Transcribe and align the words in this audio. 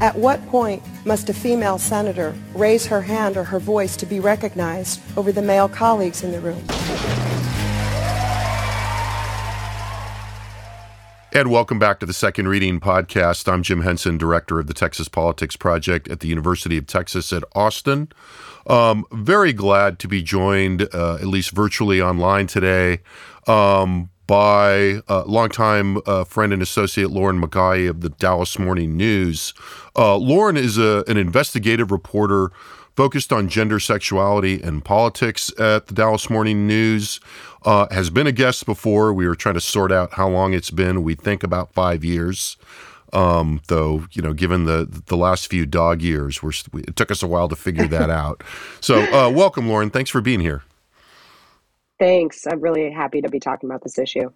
At 0.00 0.16
what 0.16 0.44
point 0.48 0.82
must 1.06 1.30
a 1.30 1.34
female 1.34 1.78
senator 1.78 2.34
raise 2.52 2.84
her 2.86 3.00
hand 3.00 3.36
or 3.36 3.44
her 3.44 3.60
voice 3.60 3.96
to 3.96 4.06
be 4.06 4.18
recognized 4.18 5.00
over 5.16 5.30
the 5.30 5.42
male 5.42 5.68
colleagues 5.68 6.24
in 6.24 6.32
the 6.32 6.40
room? 6.40 6.62
And 11.32 11.50
welcome 11.50 11.80
back 11.80 11.98
to 12.00 12.06
the 12.06 12.12
Second 12.12 12.46
Reading 12.46 12.78
Podcast. 12.78 13.52
I'm 13.52 13.64
Jim 13.64 13.82
Henson, 13.82 14.18
director 14.18 14.60
of 14.60 14.68
the 14.68 14.74
Texas 14.74 15.08
Politics 15.08 15.56
Project 15.56 16.06
at 16.08 16.20
the 16.20 16.28
University 16.28 16.76
of 16.76 16.86
Texas 16.86 17.32
at 17.32 17.42
Austin. 17.54 18.08
Um, 18.68 19.04
very 19.12 19.52
glad 19.52 19.98
to 19.98 20.08
be 20.08 20.22
joined, 20.22 20.88
uh, 20.94 21.16
at 21.16 21.26
least 21.26 21.50
virtually 21.50 22.00
online 22.00 22.46
today, 22.46 23.00
um, 23.48 24.10
by 24.26 25.00
uh, 25.08 25.24
longtime 25.24 25.98
uh, 26.06 26.24
friend 26.24 26.52
and 26.52 26.62
associate 26.62 27.10
Lauren 27.10 27.40
McGaughy 27.40 27.88
of 27.88 28.00
the 28.00 28.08
Dallas 28.10 28.58
Morning 28.58 28.96
News. 28.96 29.54
Uh, 29.96 30.16
Lauren 30.16 30.56
is 30.56 30.78
a, 30.78 31.04
an 31.06 31.16
investigative 31.16 31.90
reporter 31.90 32.50
focused 32.96 33.32
on 33.32 33.48
gender, 33.48 33.80
sexuality, 33.80 34.62
and 34.62 34.84
politics 34.84 35.50
at 35.58 35.86
the 35.86 35.94
Dallas 35.94 36.30
Morning 36.30 36.66
News. 36.66 37.20
Uh, 37.64 37.86
has 37.90 38.10
been 38.10 38.26
a 38.26 38.32
guest 38.32 38.66
before. 38.66 39.12
We 39.14 39.26
were 39.26 39.34
trying 39.34 39.54
to 39.54 39.60
sort 39.60 39.90
out 39.90 40.12
how 40.12 40.28
long 40.28 40.52
it's 40.52 40.70
been. 40.70 41.02
We 41.02 41.14
think 41.14 41.42
about 41.42 41.72
five 41.72 42.04
years. 42.04 42.58
Um, 43.14 43.62
though 43.68 44.06
you 44.12 44.20
know, 44.22 44.32
given 44.32 44.64
the 44.64 44.86
the 45.06 45.16
last 45.16 45.48
few 45.48 45.64
dog 45.64 46.02
years, 46.02 46.42
we're, 46.42 46.52
it 46.74 46.96
took 46.96 47.10
us 47.10 47.22
a 47.22 47.26
while 47.26 47.48
to 47.48 47.56
figure 47.56 47.86
that 47.86 48.10
out. 48.24 48.42
So, 48.80 49.02
uh, 49.04 49.30
welcome, 49.30 49.68
Lauren. 49.68 49.88
Thanks 49.88 50.10
for 50.10 50.20
being 50.20 50.40
here. 50.40 50.62
Thanks. 52.04 52.46
I'm 52.46 52.60
really 52.60 52.90
happy 52.90 53.22
to 53.22 53.30
be 53.30 53.40
talking 53.40 53.66
about 53.66 53.82
this 53.82 53.98
issue. 53.98 54.30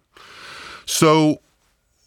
So, 0.87 1.39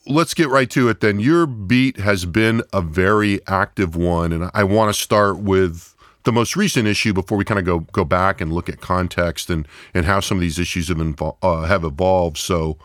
let's 0.09 0.35
get 0.35 0.49
right 0.49 0.69
to 0.71 0.89
it 0.89 1.01
then. 1.01 1.21
Your 1.21 1.47
beat 1.47 1.99
has 1.99 2.25
been 2.25 2.63
a 2.73 2.83
very 2.83 3.39
active 3.47 3.95
one, 3.95 4.33
and 4.33 4.51
I 4.55 4.65
want 4.65 4.93
to 4.93 5.01
start 5.01 5.39
with 5.39 5.95
the 6.25 6.33
most 6.33 6.57
recent 6.57 6.89
issue 6.89 7.13
before 7.13 7.39
we 7.39 7.45
kind 7.45 7.61
of 7.61 7.65
go 7.65 7.81
go 7.93 8.05
back 8.05 8.41
and 8.41 8.53
look 8.53 8.69
at 8.69 8.81
context 8.81 9.51
and 9.51 9.69
and 9.95 10.05
how 10.05 10.19
some 10.19 10.37
of 10.37 10.41
these 10.41 10.59
issues 10.59 10.89
have 10.89 10.97
invo- 10.97 11.37
uh, 11.43 11.63
have 11.63 11.85
evolved. 11.85 12.39
So, 12.39 12.77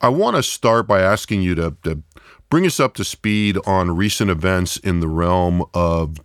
I 0.00 0.08
want 0.08 0.36
to 0.36 0.44
start 0.44 0.86
by 0.86 1.00
asking 1.00 1.42
you 1.42 1.56
to, 1.56 1.74
to 1.82 2.00
bring 2.48 2.64
us 2.64 2.78
up 2.78 2.94
to 2.94 3.04
speed 3.04 3.58
on 3.66 3.96
recent 3.96 4.30
events 4.30 4.76
in 4.76 5.00
the 5.00 5.08
realm 5.08 5.64
of 5.74 6.18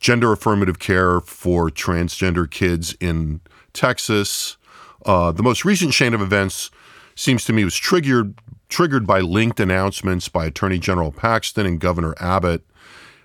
gender 0.00 0.32
affirmative 0.32 0.78
care 0.78 1.20
for 1.20 1.68
transgender 1.68 2.50
kids 2.50 2.96
in 3.00 3.42
Texas. 3.74 4.56
Uh, 5.04 5.32
the 5.32 5.42
most 5.42 5.64
recent 5.64 5.92
chain 5.92 6.14
of 6.14 6.20
events 6.20 6.70
seems 7.14 7.44
to 7.44 7.52
me 7.52 7.64
was 7.64 7.76
triggered 7.76 8.34
triggered 8.68 9.06
by 9.06 9.20
linked 9.20 9.60
announcements 9.60 10.28
by 10.28 10.46
Attorney 10.46 10.78
General 10.78 11.12
Paxton 11.12 11.66
and 11.66 11.78
Governor 11.78 12.14
Abbott. 12.18 12.64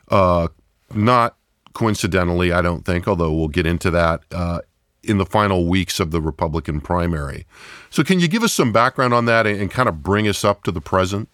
Uh, 0.10 0.50
not 0.94 1.38
coincidentally, 1.74 2.52
I 2.52 2.62
don't 2.62 2.84
think, 2.84 3.08
although 3.08 3.32
we'll 3.34 3.48
get 3.48 3.66
into 3.66 3.90
that 3.92 4.22
uh, 4.32 4.60
in 5.04 5.18
the 5.18 5.26
final 5.26 5.66
weeks 5.66 6.00
of 6.00 6.12
the 6.12 6.20
Republican 6.20 6.82
primary. 6.82 7.46
So, 7.90 8.04
can 8.04 8.20
you 8.20 8.28
give 8.28 8.44
us 8.44 8.52
some 8.52 8.72
background 8.72 9.14
on 9.14 9.26
that 9.26 9.48
and, 9.48 9.62
and 9.62 9.72
kind 9.72 9.88
of 9.88 10.04
bring 10.04 10.28
us 10.28 10.44
up 10.44 10.64
to 10.64 10.72
the 10.72 10.82
present? 10.82 11.30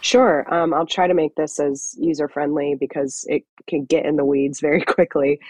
Sure. 0.00 0.52
Um, 0.52 0.74
I'll 0.74 0.84
try 0.84 1.06
to 1.06 1.14
make 1.14 1.34
this 1.34 1.58
as 1.58 1.96
user 1.98 2.28
friendly 2.28 2.74
because 2.78 3.24
it 3.30 3.46
can 3.66 3.86
get 3.86 4.04
in 4.04 4.16
the 4.16 4.24
weeds 4.24 4.60
very 4.60 4.82
quickly. 4.84 5.40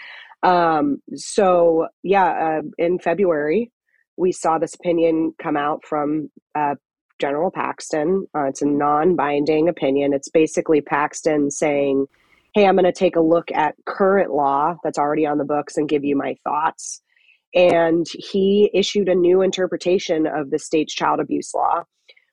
Um, 0.45 1.01
so, 1.15 1.87
yeah, 2.03 2.59
uh, 2.59 2.61
in 2.77 2.99
February, 2.99 3.71
we 4.15 4.31
saw 4.31 4.59
this 4.59 4.75
opinion 4.75 5.33
come 5.41 5.57
out 5.57 5.83
from 5.83 6.29
uh, 6.53 6.75
General 7.19 7.49
Paxton. 7.49 8.27
Uh, 8.35 8.43
it's 8.43 8.61
a 8.61 8.67
non 8.67 9.15
binding 9.15 9.67
opinion. 9.67 10.13
It's 10.13 10.29
basically 10.29 10.81
Paxton 10.81 11.49
saying, 11.49 12.05
Hey, 12.53 12.67
I'm 12.67 12.75
going 12.75 12.85
to 12.85 12.91
take 12.91 13.15
a 13.15 13.21
look 13.21 13.51
at 13.51 13.75
current 13.85 14.31
law 14.31 14.75
that's 14.83 14.99
already 14.99 15.25
on 15.25 15.39
the 15.39 15.45
books 15.45 15.77
and 15.77 15.89
give 15.89 16.05
you 16.05 16.15
my 16.15 16.37
thoughts. 16.43 17.01
And 17.55 18.05
he 18.13 18.69
issued 18.71 19.09
a 19.09 19.15
new 19.15 19.41
interpretation 19.41 20.27
of 20.27 20.51
the 20.51 20.59
state's 20.59 20.93
child 20.93 21.19
abuse 21.19 21.53
law, 21.55 21.85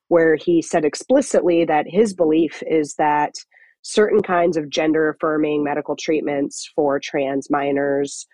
where 0.08 0.36
he 0.36 0.60
said 0.60 0.84
explicitly 0.84 1.64
that 1.64 1.86
his 1.88 2.12
belief 2.12 2.62
is 2.66 2.94
that 2.98 3.36
certain 3.82 4.22
kinds 4.22 4.56
of 4.56 4.70
gender 4.70 5.10
affirming 5.10 5.62
medical 5.62 5.96
treatments 5.96 6.70
for 6.74 6.98
trans 7.00 7.50
minors 7.50 8.26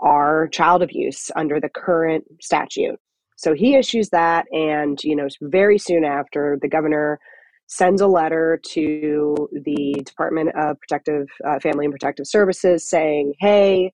are 0.00 0.48
child 0.48 0.82
abuse 0.82 1.30
under 1.36 1.60
the 1.60 1.68
current 1.68 2.24
statute. 2.40 2.98
So 3.36 3.54
he 3.54 3.76
issues 3.76 4.08
that, 4.10 4.46
and 4.52 5.02
you 5.04 5.14
know, 5.14 5.28
very 5.40 5.78
soon 5.78 6.04
after, 6.04 6.58
the 6.60 6.68
governor 6.68 7.18
sends 7.66 8.00
a 8.00 8.06
letter 8.06 8.60
to 8.70 9.48
the 9.52 10.02
Department 10.04 10.50
of 10.56 10.78
Protective 10.80 11.28
uh, 11.44 11.58
Family 11.60 11.84
and 11.84 11.92
Protective 11.92 12.26
Services 12.26 12.88
saying, 12.88 13.34
"Hey, 13.38 13.92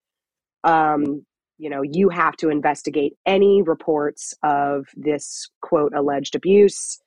um, 0.64 1.24
you 1.58 1.70
know, 1.70 1.82
you 1.82 2.08
have 2.08 2.36
to 2.36 2.50
investigate 2.50 3.14
any 3.26 3.62
reports 3.62 4.34
of 4.42 4.86
this 4.94 5.50
quote 5.60 5.92
alleged 5.94 6.36
abuse." 6.36 7.01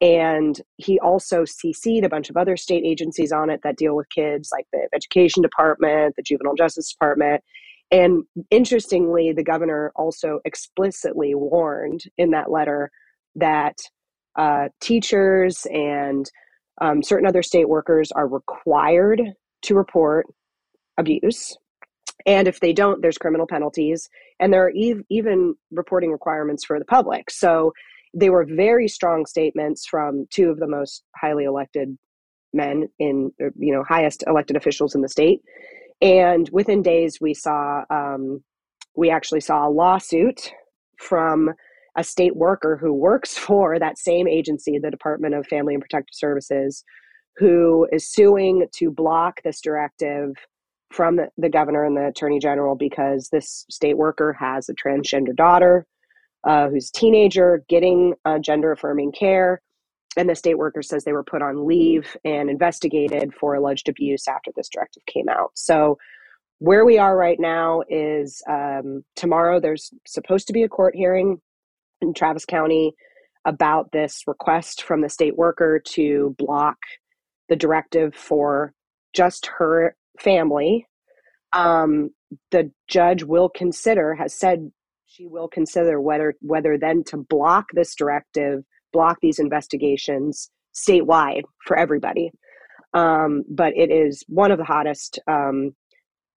And 0.00 0.60
he 0.78 0.98
also 0.98 1.42
CC'd 1.42 2.04
a 2.04 2.08
bunch 2.08 2.30
of 2.30 2.36
other 2.36 2.56
state 2.56 2.84
agencies 2.84 3.32
on 3.32 3.50
it 3.50 3.60
that 3.64 3.76
deal 3.76 3.94
with 3.94 4.08
kids, 4.08 4.50
like 4.50 4.66
the 4.72 4.88
Education 4.94 5.42
Department, 5.42 6.16
the 6.16 6.22
Juvenile 6.22 6.54
Justice 6.54 6.90
Department. 6.90 7.42
And 7.90 8.24
interestingly, 8.50 9.32
the 9.32 9.42
governor 9.42 9.92
also 9.96 10.40
explicitly 10.44 11.34
warned 11.34 12.04
in 12.16 12.30
that 12.30 12.50
letter 12.50 12.90
that 13.34 13.76
uh, 14.36 14.68
teachers 14.80 15.66
and 15.70 16.30
um, 16.80 17.02
certain 17.02 17.26
other 17.26 17.42
state 17.42 17.68
workers 17.68 18.10
are 18.12 18.26
required 18.26 19.20
to 19.62 19.74
report 19.74 20.26
abuse. 20.96 21.56
And 22.26 22.48
if 22.48 22.60
they 22.60 22.72
don't, 22.72 23.02
there's 23.02 23.18
criminal 23.18 23.46
penalties. 23.46 24.08
And 24.38 24.52
there 24.52 24.64
are 24.64 24.72
ev- 24.76 25.02
even 25.10 25.54
reporting 25.70 26.10
requirements 26.10 26.64
for 26.64 26.78
the 26.78 26.84
public. 26.84 27.30
So 27.30 27.72
they 28.14 28.30
were 28.30 28.44
very 28.44 28.88
strong 28.88 29.26
statements 29.26 29.86
from 29.86 30.26
two 30.30 30.50
of 30.50 30.58
the 30.58 30.66
most 30.66 31.04
highly 31.16 31.44
elected 31.44 31.96
men 32.52 32.88
in, 32.98 33.30
you 33.38 33.72
know, 33.72 33.84
highest 33.84 34.24
elected 34.26 34.56
officials 34.56 34.94
in 34.94 35.00
the 35.00 35.08
state. 35.08 35.40
And 36.00 36.48
within 36.52 36.82
days, 36.82 37.18
we 37.20 37.34
saw, 37.34 37.84
um, 37.90 38.42
we 38.96 39.10
actually 39.10 39.40
saw 39.40 39.68
a 39.68 39.70
lawsuit 39.70 40.52
from 40.98 41.50
a 41.96 42.04
state 42.04 42.34
worker 42.34 42.76
who 42.76 42.92
works 42.92 43.36
for 43.38 43.78
that 43.78 43.98
same 43.98 44.26
agency, 44.26 44.78
the 44.78 44.90
Department 44.90 45.34
of 45.34 45.46
Family 45.46 45.74
and 45.74 45.82
Protective 45.82 46.14
Services, 46.14 46.84
who 47.36 47.86
is 47.92 48.10
suing 48.10 48.66
to 48.74 48.90
block 48.90 49.40
this 49.42 49.60
directive 49.60 50.34
from 50.92 51.20
the 51.38 51.48
governor 51.48 51.84
and 51.84 51.96
the 51.96 52.08
attorney 52.08 52.40
general 52.40 52.74
because 52.74 53.28
this 53.30 53.64
state 53.70 53.96
worker 53.96 54.32
has 54.32 54.68
a 54.68 54.74
transgender 54.74 55.34
daughter 55.34 55.86
uh, 56.44 56.68
who's 56.68 56.90
a 56.90 56.98
teenager 56.98 57.64
getting 57.68 58.14
uh, 58.24 58.38
gender 58.38 58.72
affirming 58.72 59.12
care. 59.12 59.60
And 60.16 60.28
the 60.28 60.34
state 60.34 60.58
worker 60.58 60.82
says 60.82 61.04
they 61.04 61.12
were 61.12 61.22
put 61.22 61.42
on 61.42 61.66
leave 61.66 62.16
and 62.24 62.50
investigated 62.50 63.32
for 63.32 63.54
alleged 63.54 63.88
abuse 63.88 64.26
after 64.26 64.50
this 64.56 64.68
directive 64.68 65.04
came 65.06 65.28
out. 65.28 65.52
So, 65.54 65.98
where 66.58 66.84
we 66.84 66.98
are 66.98 67.16
right 67.16 67.40
now 67.40 67.82
is 67.88 68.42
um, 68.46 69.02
tomorrow 69.16 69.60
there's 69.60 69.92
supposed 70.06 70.46
to 70.48 70.52
be 70.52 70.62
a 70.62 70.68
court 70.68 70.94
hearing 70.94 71.40
in 72.02 72.12
Travis 72.12 72.44
County 72.44 72.92
about 73.46 73.92
this 73.92 74.24
request 74.26 74.82
from 74.82 75.00
the 75.00 75.08
state 75.08 75.36
worker 75.36 75.80
to 75.92 76.34
block 76.38 76.76
the 77.48 77.56
directive 77.56 78.14
for 78.14 78.74
just 79.14 79.46
her 79.46 79.96
family. 80.18 80.86
Um, 81.52 82.10
the 82.50 82.70
judge 82.88 83.24
will 83.24 83.48
consider, 83.48 84.14
has 84.14 84.34
said 84.34 84.70
she 85.20 85.26
will 85.26 85.48
consider 85.48 86.00
whether 86.00 86.34
whether 86.40 86.78
then 86.78 87.04
to 87.04 87.18
block 87.18 87.66
this 87.74 87.94
directive, 87.94 88.64
block 88.92 89.18
these 89.20 89.38
investigations 89.38 90.50
statewide 90.74 91.42
for 91.66 91.76
everybody. 91.76 92.30
Um, 92.94 93.44
but 93.48 93.76
it 93.76 93.90
is 93.90 94.24
one 94.28 94.50
of 94.50 94.58
the 94.58 94.64
hottest 94.64 95.18
um, 95.26 95.74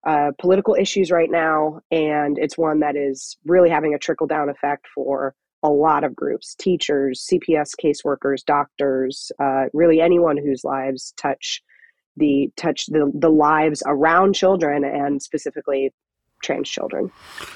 uh, 0.05 0.31
political 0.39 0.75
issues 0.75 1.11
right 1.11 1.31
now, 1.31 1.79
and 1.91 2.37
it's 2.37 2.57
one 2.57 2.81
that 2.81 2.95
is 2.95 3.37
really 3.45 3.69
having 3.69 3.93
a 3.93 3.99
trickle 3.99 4.27
down 4.27 4.49
effect 4.49 4.85
for 4.93 5.33
a 5.63 5.69
lot 5.69 6.03
of 6.03 6.13
groups 6.13 6.53
teachers, 6.55 7.25
CPS 7.31 7.71
caseworkers, 7.81 8.43
doctors, 8.43 9.31
uh, 9.39 9.65
really 9.71 10.01
anyone 10.01 10.35
whose 10.35 10.65
lives 10.65 11.13
touch 11.15 11.63
the 12.17 12.51
touch 12.57 12.87
the, 12.87 13.09
the 13.15 13.29
lives 13.29 13.81
around 13.85 14.33
children 14.33 14.83
and 14.83 15.21
specifically 15.21 15.93
trans 16.43 16.69
children. 16.69 17.11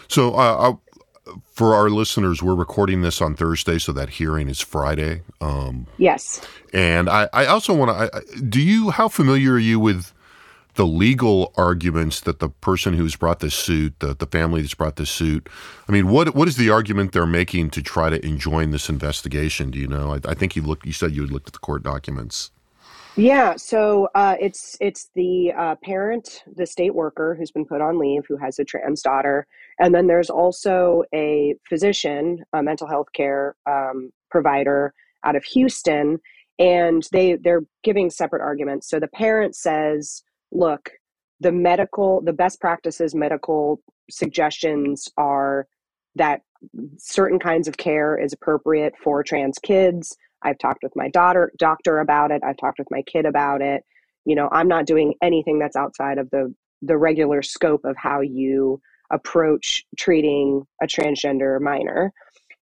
So 0.08 0.34
uh, 0.34 0.76
for 1.52 1.74
our 1.76 1.90
listeners, 1.90 2.42
we're 2.42 2.56
recording 2.56 3.02
this 3.02 3.22
on 3.22 3.36
Thursday, 3.36 3.80
so 3.80 3.92
that 3.94 4.10
hearing 4.10 4.50
is 4.50 4.62
Friday. 4.62 5.22
Um, 5.42 5.88
yes. 5.98 6.42
And 6.74 7.10
I, 7.10 7.30
I 7.34 7.46
also 7.46 7.74
want 7.74 7.92
to. 7.98 8.42
Do 8.42 8.62
you? 8.62 8.90
How 8.92 9.08
familiar 9.08 9.54
are 9.54 9.60
you 9.60 9.80
with 9.80 10.14
the 10.76 10.86
legal 10.86 11.54
arguments 11.58 12.22
that 12.22 12.40
the 12.40 12.50
person 12.50 12.94
who's 12.94 13.16
brought 13.16 13.40
this 13.40 13.56
suit, 13.56 14.00
the, 14.00 14.14
the 14.14 14.28
family 14.28 14.62
that's 14.62 14.76
brought 14.76 14.96
this 14.96 15.10
suit, 15.10 15.50
I 15.88 15.92
mean, 15.92 16.08
what 16.08 16.36
what 16.36 16.48
is 16.48 16.58
the 16.58 16.70
argument 16.70 17.12
they're 17.12 17.26
making 17.26 17.72
to 17.72 17.82
try 17.82 18.10
to 18.10 18.24
enjoin 18.26 18.72
this 18.72 18.90
investigation? 18.90 19.72
Do 19.72 19.80
you 19.80 19.88
know? 19.88 20.14
I, 20.14 20.20
I 20.30 20.34
think 20.34 20.56
you 20.56 20.62
looked. 20.62 20.86
You 20.86 20.94
said 20.94 21.12
you 21.12 21.22
had 21.22 21.32
looked 21.32 21.48
at 21.48 21.54
the 21.54 21.60
court 21.60 21.84
documents. 21.84 22.52
Yeah, 23.18 23.56
so 23.56 24.10
uh, 24.14 24.36
it's 24.40 24.78
it's 24.80 25.10
the 25.16 25.52
uh, 25.58 25.76
parent, 25.84 26.44
the 26.56 26.68
state 26.68 26.94
worker 26.94 27.34
who's 27.34 27.50
been 27.50 27.66
put 27.66 27.82
on 27.82 27.98
leave, 27.98 28.26
who 28.28 28.38
has 28.38 28.60
a 28.60 28.64
trans 28.64 29.02
daughter, 29.02 29.48
and 29.80 29.94
then 29.94 30.08
there's 30.08 30.30
also 30.30 31.04
a 31.14 31.56
physician, 31.68 32.44
a 32.54 32.64
mental 32.64 32.88
health 32.88 33.08
care 33.14 33.56
um, 33.70 34.12
provider 34.32 34.94
out 35.24 35.36
of 35.36 35.44
Houston, 35.46 36.20
and 36.60 37.08
they 37.12 37.36
they're 37.36 37.64
giving 37.84 38.10
separate 38.10 38.42
arguments. 38.42 38.90
So 38.90 39.00
the 39.00 39.08
parent 39.08 39.56
says, 39.56 40.24
"Look, 40.52 40.92
the 41.40 41.52
medical, 41.52 42.22
the 42.22 42.34
best 42.34 42.60
practices, 42.60 43.14
medical 43.14 43.82
suggestions 44.10 45.10
are 45.18 45.68
that 46.16 46.42
certain 46.98 47.38
kinds 47.38 47.68
of 47.68 47.78
care 47.78 48.18
is 48.18 48.34
appropriate 48.34 48.94
for 49.04 49.24
trans 49.24 49.60
kids." 49.60 50.16
I've 50.44 50.58
talked 50.60 50.84
with 50.84 50.96
my 50.96 51.10
daughter 51.10 51.52
doctor 51.58 52.00
about 52.00 52.32
it. 52.32 52.44
I've 52.44 52.58
talked 52.58 52.80
with 52.80 52.90
my 52.92 53.02
kid 53.04 53.26
about 53.26 53.62
it. 53.62 53.84
You 54.26 54.36
know, 54.36 54.50
I'm 54.52 54.68
not 54.68 54.86
doing 54.86 55.14
anything 55.22 55.60
that's 55.60 55.76
outside 55.76 56.18
of 56.18 56.30
the 56.32 56.54
the 56.82 56.98
regular 56.98 57.42
scope 57.42 57.86
of 57.86 57.96
how 57.98 58.22
you 58.22 58.80
approach 59.12 59.86
treating 59.98 60.63
a 60.81 60.88
transgender 60.88 61.59
minor. 61.62 62.12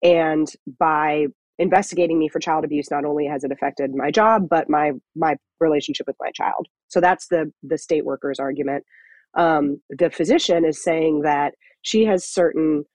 And 0.03 0.47
by 0.80 1.27
investigating 1.57 2.18
me 2.18 2.30
for 2.30 2.39
child 2.39 2.63
abuse, 2.63 2.89
not 2.89 3.06
only 3.06 3.25
has 3.25 3.44
it 3.44 3.51
affected 3.51 3.94
my 3.94 4.12
job, 4.12 4.47
but 4.50 4.69
my 4.69 4.94
my 5.15 5.36
relationship 5.59 6.07
with 6.07 6.15
my 6.19 6.31
child. 6.31 6.68
So 6.88 7.01
that's 7.01 7.27
the 7.27 7.51
the 7.63 7.77
state 7.77 8.06
worker's 8.06 8.39
argument. 8.39 8.86
Um, 9.36 9.81
the 9.89 10.09
physician 10.09 10.65
is 10.65 10.83
saying 10.83 11.21
that 11.21 11.53
she 11.81 12.06
has 12.06 12.25
certain 12.25 12.86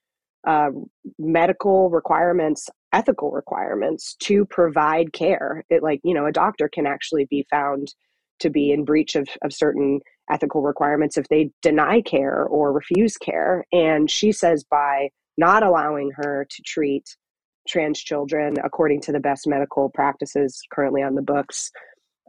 uh, 0.47 0.71
medical 1.19 1.91
requirements 1.91 2.69
ethical 2.95 3.33
requirements 3.33 4.15
to 4.21 4.45
provide 4.47 5.13
care. 5.13 5.65
It 5.69 5.83
like, 5.83 6.01
you 6.05 6.15
know, 6.15 6.27
a 6.27 6.33
doctor 6.33 6.69
can 6.69 6.87
actually 6.87 7.27
be 7.29 7.45
found 7.51 7.93
to 8.39 8.51
be 8.51 8.71
in 8.71 8.85
breach 8.85 9.17
of, 9.17 9.29
of 9.43 9.53
certain 9.53 10.01
ethical 10.31 10.63
requirements 10.63 11.17
if 11.17 11.29
they 11.29 11.51
deny 11.63 12.01
care 12.01 12.45
or 12.45 12.73
refuse 12.73 13.17
care. 13.17 13.65
And 13.73 14.11
she 14.11 14.33
says 14.33 14.65
by 14.65 15.11
not 15.37 15.63
allowing 15.63 16.13
her 16.17 16.47
to 16.49 16.63
treat 16.63 17.17
trans 17.69 17.99
children 18.01 18.57
according 18.63 19.01
to 19.03 19.13
the 19.13 19.21
best 19.21 19.47
medical 19.47 19.89
practices 19.91 20.63
currently 20.73 21.03
on 21.03 21.15
the 21.15 21.23
books, 21.23 21.71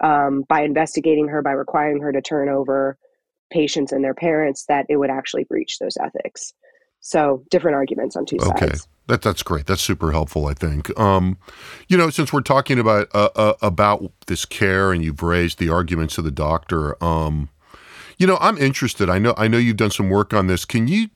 um, 0.01 0.44
by 0.47 0.62
investigating 0.62 1.27
her, 1.27 1.42
by 1.42 1.51
requiring 1.51 2.01
her 2.01 2.12
to 2.12 2.21
turn 2.21 2.50
over 2.50 2.97
patients 3.51 3.92
and 3.92 4.03
their 4.03 4.13
parents, 4.13 4.65
that 4.68 4.86
it 4.89 4.98
would 4.98 5.09
actually 5.09 5.44
breach 5.44 5.77
those 5.80 5.98
ethics. 5.98 6.53
So 7.00 7.44
different 7.51 7.75
arguments 7.75 8.15
on 8.15 8.25
two 8.25 8.38
okay. 8.41 8.68
sides. 8.68 8.88
That 9.07 9.21
that's 9.21 9.44
great. 9.44 9.68
That's 9.68 9.83
super 9.83 10.12
helpful. 10.12 10.48
I 10.48 10.56
think. 10.56 10.98
Um, 11.00 11.38
you 11.88 11.98
know, 11.98 12.09
since 12.09 12.33
we're 12.33 12.41
talking 12.41 12.80
about 12.80 13.07
uh, 13.13 13.30
uh, 13.36 13.53
about 13.62 14.12
this 14.25 14.45
care, 14.45 14.91
and 14.91 15.03
you've 15.03 15.21
raised 15.21 15.59
the 15.59 15.69
arguments 15.69 16.18
of 16.18 16.24
the 16.24 16.31
doctor. 16.31 17.01
Um, 17.03 17.50
you 18.17 18.27
know, 18.27 18.38
I'm 18.39 18.57
interested. 18.57 19.09
I 19.09 19.19
know. 19.19 19.33
I 19.38 19.47
know 19.47 19.57
you've 19.57 19.77
done 19.77 19.91
some 19.91 20.09
work 20.09 20.33
on 20.33 20.47
this. 20.47 20.65
Can 20.65 20.88
you 20.88 21.09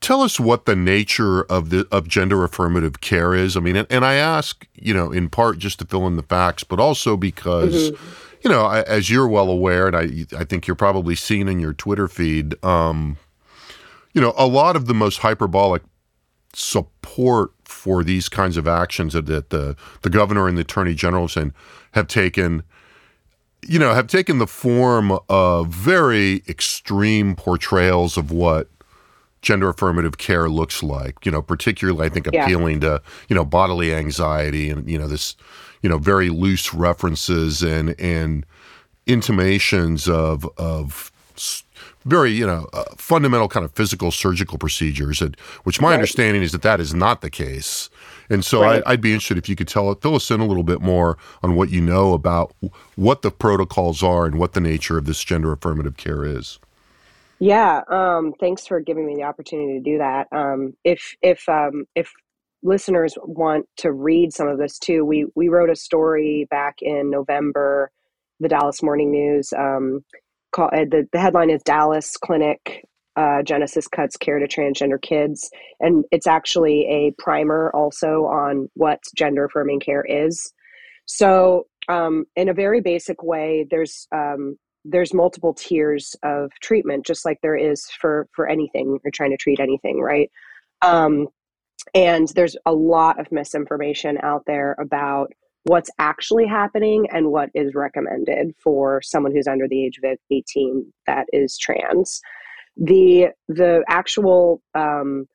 tell 0.00 0.22
us 0.22 0.38
what 0.38 0.66
the 0.66 0.76
nature 0.76 1.42
of 1.44 1.70
the 1.70 1.86
of 1.90 2.08
gender 2.08 2.44
affirmative 2.44 3.00
care 3.00 3.34
is? 3.34 3.56
I 3.56 3.60
mean, 3.60 3.76
and, 3.76 3.86
and 3.90 4.04
I 4.04 4.14
ask, 4.14 4.66
you 4.74 4.94
know, 4.94 5.12
in 5.12 5.28
part 5.28 5.58
just 5.58 5.78
to 5.80 5.84
fill 5.84 6.06
in 6.06 6.16
the 6.16 6.22
facts, 6.22 6.64
but 6.64 6.80
also 6.80 7.16
because. 7.16 7.90
Mm-hmm. 7.90 8.22
You 8.44 8.50
know, 8.52 8.68
as 8.68 9.10
you're 9.10 9.26
well 9.26 9.50
aware, 9.50 9.88
and 9.88 9.96
I, 9.96 10.38
I 10.38 10.44
think 10.44 10.68
you're 10.68 10.76
probably 10.76 11.16
seen 11.16 11.48
in 11.48 11.58
your 11.58 11.72
Twitter 11.72 12.06
feed, 12.06 12.62
um, 12.64 13.16
you 14.12 14.20
know, 14.20 14.34
a 14.36 14.46
lot 14.46 14.76
of 14.76 14.86
the 14.86 14.94
most 14.94 15.18
hyperbolic 15.18 15.82
support 16.52 17.50
for 17.64 18.02
these 18.04 18.28
kinds 18.28 18.56
of 18.56 18.68
actions 18.68 19.12
that 19.12 19.26
the 19.26 19.76
the 20.02 20.10
governor 20.10 20.48
and 20.48 20.56
the 20.56 20.62
attorney 20.62 20.94
generals 20.94 21.36
and 21.36 21.52
have 21.92 22.06
taken 22.06 22.62
you 23.62 23.78
know 23.78 23.94
have 23.94 24.06
taken 24.06 24.38
the 24.38 24.46
form 24.46 25.18
of 25.28 25.68
very 25.68 26.42
extreme 26.48 27.34
portrayals 27.34 28.16
of 28.16 28.30
what 28.30 28.68
gender 29.42 29.68
affirmative 29.68 30.18
care 30.18 30.48
looks 30.48 30.82
like 30.82 31.24
you 31.24 31.32
know 31.32 31.42
particularly 31.42 32.06
i 32.06 32.08
think 32.08 32.26
appealing 32.26 32.82
yeah. 32.82 32.98
to 32.98 33.02
you 33.28 33.36
know 33.36 33.44
bodily 33.44 33.94
anxiety 33.94 34.70
and 34.70 34.88
you 34.88 34.98
know 34.98 35.06
this 35.06 35.36
you 35.82 35.88
know 35.88 35.98
very 35.98 36.30
loose 36.30 36.74
references 36.74 37.62
and 37.62 37.98
and 38.00 38.44
intimations 39.06 40.08
of 40.08 40.48
of 40.58 41.12
very 42.04 42.30
you 42.30 42.46
know 42.46 42.68
uh, 42.72 42.84
fundamental 42.96 43.48
kind 43.48 43.64
of 43.64 43.72
physical 43.72 44.10
surgical 44.10 44.58
procedures, 44.58 45.20
and, 45.20 45.36
which 45.64 45.80
my 45.80 45.88
right. 45.88 45.94
understanding 45.94 46.42
is 46.42 46.52
that 46.52 46.62
that 46.62 46.80
is 46.80 46.94
not 46.94 47.20
the 47.20 47.30
case. 47.30 47.90
And 48.28 48.44
so 48.44 48.62
right. 48.62 48.82
I, 48.86 48.92
would 48.92 49.00
be 49.00 49.12
interested 49.12 49.38
if 49.38 49.48
you 49.48 49.56
could 49.56 49.68
tell 49.68 49.94
fill 49.96 50.14
us 50.14 50.30
in 50.30 50.40
a 50.40 50.46
little 50.46 50.62
bit 50.62 50.80
more 50.80 51.16
on 51.42 51.54
what 51.54 51.70
you 51.70 51.80
know 51.80 52.12
about 52.12 52.54
what 52.96 53.22
the 53.22 53.30
protocols 53.30 54.02
are 54.02 54.26
and 54.26 54.38
what 54.38 54.52
the 54.52 54.60
nature 54.60 54.98
of 54.98 55.04
this 55.06 55.22
gender 55.22 55.52
affirmative 55.52 55.96
care 55.96 56.24
is. 56.24 56.58
Yeah, 57.38 57.82
um, 57.88 58.32
thanks 58.40 58.66
for 58.66 58.80
giving 58.80 59.06
me 59.06 59.14
the 59.14 59.24
opportunity 59.24 59.74
to 59.74 59.80
do 59.80 59.98
that. 59.98 60.26
Um, 60.32 60.74
if 60.84 61.14
if 61.20 61.46
um, 61.48 61.84
if 61.94 62.10
listeners 62.62 63.16
want 63.22 63.66
to 63.78 63.92
read 63.92 64.32
some 64.32 64.48
of 64.48 64.58
this 64.58 64.78
too, 64.78 65.04
we 65.04 65.26
we 65.34 65.48
wrote 65.48 65.68
a 65.68 65.76
story 65.76 66.46
back 66.50 66.76
in 66.80 67.10
November, 67.10 67.90
the 68.40 68.48
Dallas 68.48 68.82
Morning 68.82 69.10
News. 69.10 69.52
Um, 69.52 70.02
called 70.52 70.70
uh, 70.72 70.84
the, 70.90 71.06
the 71.12 71.20
headline 71.20 71.50
is 71.50 71.62
Dallas 71.62 72.16
Clinic 72.16 72.84
uh, 73.16 73.42
GENECIS 73.42 73.90
cuts 73.90 74.16
care 74.16 74.38
to 74.38 74.46
transgender 74.46 75.00
kids. 75.00 75.50
And 75.80 76.04
it's 76.12 76.26
actually 76.26 76.86
a 76.86 77.14
primer 77.18 77.70
also 77.74 78.26
on 78.26 78.68
what 78.74 79.02
gender 79.16 79.44
affirming 79.46 79.80
care 79.80 80.04
is. 80.04 80.52
So, 81.06 81.66
um, 81.88 82.26
in 82.34 82.48
a 82.48 82.54
very 82.54 82.80
basic 82.80 83.22
way, 83.22 83.66
there's 83.70 84.08
um, 84.12 84.58
there's 84.84 85.14
multiple 85.14 85.54
tiers 85.54 86.14
of 86.22 86.50
treatment, 86.60 87.06
just 87.06 87.24
like 87.24 87.38
there 87.42 87.56
is 87.56 87.86
for 88.00 88.28
for 88.32 88.48
anything 88.48 88.98
you're 89.04 89.10
trying 89.12 89.30
to 89.30 89.36
treat 89.36 89.60
anything, 89.60 90.00
right? 90.00 90.30
Um, 90.82 91.28
and 91.94 92.28
there's 92.34 92.56
a 92.66 92.72
lot 92.72 93.20
of 93.20 93.30
misinformation 93.30 94.18
out 94.22 94.42
there 94.46 94.74
about 94.80 95.32
what's 95.64 95.90
actually 95.98 96.46
happening 96.46 97.06
and 97.12 97.30
what 97.30 97.50
is 97.54 97.74
recommended 97.74 98.54
for 98.58 99.00
someone 99.02 99.32
who's 99.32 99.48
under 99.48 99.66
the 99.68 99.84
age 99.84 99.98
of 100.02 100.18
18 100.30 100.92
that 101.06 101.26
is 101.32 101.58
trans 101.58 102.20
the 102.76 103.28
the 103.48 103.84
actual 103.88 104.62
um, 104.74 105.26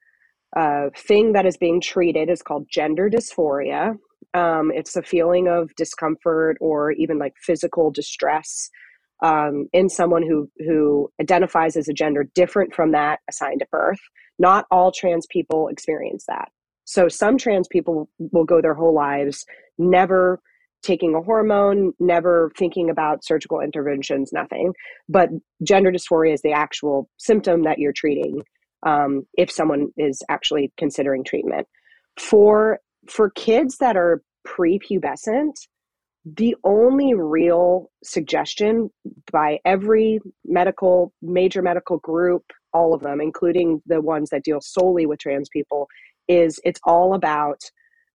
uh, 0.56 0.90
thing 0.96 1.34
that 1.34 1.46
is 1.46 1.58
being 1.58 1.82
treated 1.82 2.30
is 2.30 2.42
called 2.42 2.68
gender 2.70 3.10
dysphoria. 3.10 3.96
Um, 4.34 4.72
it's 4.74 4.96
a 4.96 5.02
feeling 5.02 5.48
of 5.48 5.76
discomfort 5.76 6.58
or 6.62 6.92
even 6.92 7.18
like 7.18 7.34
physical 7.38 7.92
distress 7.92 8.70
um, 9.24 9.68
in 9.74 9.90
someone 9.90 10.24
who 10.24 10.50
who 10.60 11.10
identifies 11.20 11.76
as 11.76 11.88
a 11.88 11.94
gender 11.94 12.26
different 12.36 12.74
from 12.74 12.92
that 12.92 13.20
assigned 13.30 13.62
at 13.62 13.72
birth. 13.72 14.00
Not 14.40 14.66
all 14.72 14.92
trans 14.92 15.28
people 15.30 15.68
experience 15.68 16.26
that. 16.28 16.50
So 16.86 17.08
some 17.08 17.38
trans 17.38 17.68
people 17.68 18.10
will 18.20 18.46
go 18.46 18.62
their 18.62 18.74
whole 18.74 18.94
lives 18.94 19.46
never 19.78 20.40
taking 20.82 21.16
a 21.16 21.22
hormone, 21.22 21.94
never 22.00 22.52
thinking 22.58 22.90
about 22.90 23.24
surgical 23.24 23.60
interventions, 23.60 24.32
nothing. 24.34 24.74
But 25.08 25.30
gender 25.64 25.92
dysphoria 25.92 26.34
is 26.34 26.42
the 26.42 26.54
actual 26.54 27.10
symptom 27.18 27.64
that 27.64 27.80
you're 27.80 27.94
treating 27.94 28.44
um, 28.86 29.24
if 29.38 29.52
someone 29.52 29.90
is 29.98 30.22
actually 30.30 30.72
considering 30.78 31.24
treatment. 31.24 31.68
For 32.20 32.80
for 33.10 33.32
kids 33.32 33.78
that 33.78 33.98
are 33.98 34.22
prepubescent, 34.48 35.54
the 36.26 36.56
only 36.64 37.14
real 37.14 37.90
suggestion 38.04 38.90
by 39.32 39.60
every 39.66 40.20
medical 40.46 41.14
major 41.22 41.62
medical 41.62 41.98
group, 41.98 42.44
all 42.74 42.94
of 42.94 43.02
them, 43.02 43.22
including 43.22 43.82
the 43.86 44.02
ones 44.02 44.30
that 44.30 44.44
deal 44.44 44.62
solely 44.62 45.06
with 45.06 45.20
trans 45.20 45.50
people, 45.50 45.88
is 46.28 46.60
it's 46.64 46.80
all 46.84 47.14
about 47.14 47.60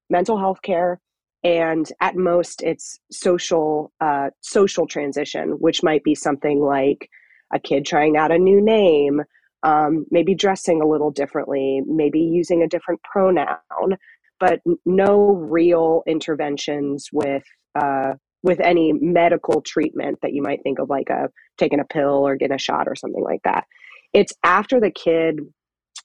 mental 0.08 0.38
health 0.38 0.62
care 0.62 1.00
and 1.44 1.90
at 2.00 2.16
most 2.16 2.62
it's 2.62 2.98
social 3.10 3.92
uh, 4.00 4.30
social 4.40 4.86
transition 4.86 5.50
which 5.60 5.82
might 5.82 6.02
be 6.04 6.14
something 6.14 6.60
like 6.60 7.08
a 7.52 7.58
kid 7.58 7.86
trying 7.86 8.16
out 8.16 8.32
a 8.32 8.38
new 8.38 8.60
name 8.60 9.22
um, 9.62 10.06
maybe 10.10 10.34
dressing 10.34 10.80
a 10.80 10.86
little 10.86 11.10
differently 11.10 11.82
maybe 11.86 12.20
using 12.20 12.62
a 12.62 12.68
different 12.68 13.00
pronoun 13.02 13.96
but 14.38 14.60
no 14.84 15.32
real 15.32 16.02
interventions 16.06 17.08
with 17.12 17.44
uh, 17.74 18.14
with 18.42 18.60
any 18.60 18.92
medical 18.92 19.60
treatment 19.60 20.18
that 20.22 20.32
you 20.32 20.42
might 20.42 20.62
think 20.62 20.78
of 20.78 20.88
like 20.88 21.10
a 21.10 21.28
taking 21.58 21.80
a 21.80 21.84
pill 21.84 22.26
or 22.26 22.36
getting 22.36 22.54
a 22.54 22.58
shot 22.58 22.86
or 22.86 22.94
something 22.94 23.24
like 23.24 23.40
that. 23.44 23.64
It's 24.12 24.32
after 24.44 24.78
the 24.80 24.90
kid 24.90 25.40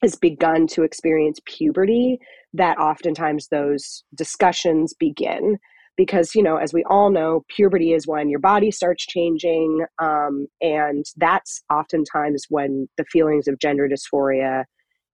has 0.02 0.16
begun 0.16 0.68
to 0.68 0.84
experience 0.84 1.40
puberty, 1.46 2.20
that 2.54 2.78
oftentimes 2.78 3.48
those 3.48 4.04
discussions 4.16 4.94
begin. 4.94 5.58
Because 5.98 6.34
you 6.34 6.42
know 6.42 6.56
as 6.56 6.74
we 6.74 6.84
all 6.90 7.12
know 7.12 7.44
puberty 7.50 7.94
is 7.94 8.08
when 8.08 8.30
your 8.30 8.40
body 8.40 8.72
starts 8.72 9.06
changing 9.06 9.86
um, 10.00 10.48
and 10.62 11.06
that's 11.18 11.62
oftentimes 11.72 12.46
when 12.50 12.88
the 12.98 13.04
feelings 13.12 13.48
of 13.48 13.60
gender 13.60 13.90
dysphoria 13.90 14.64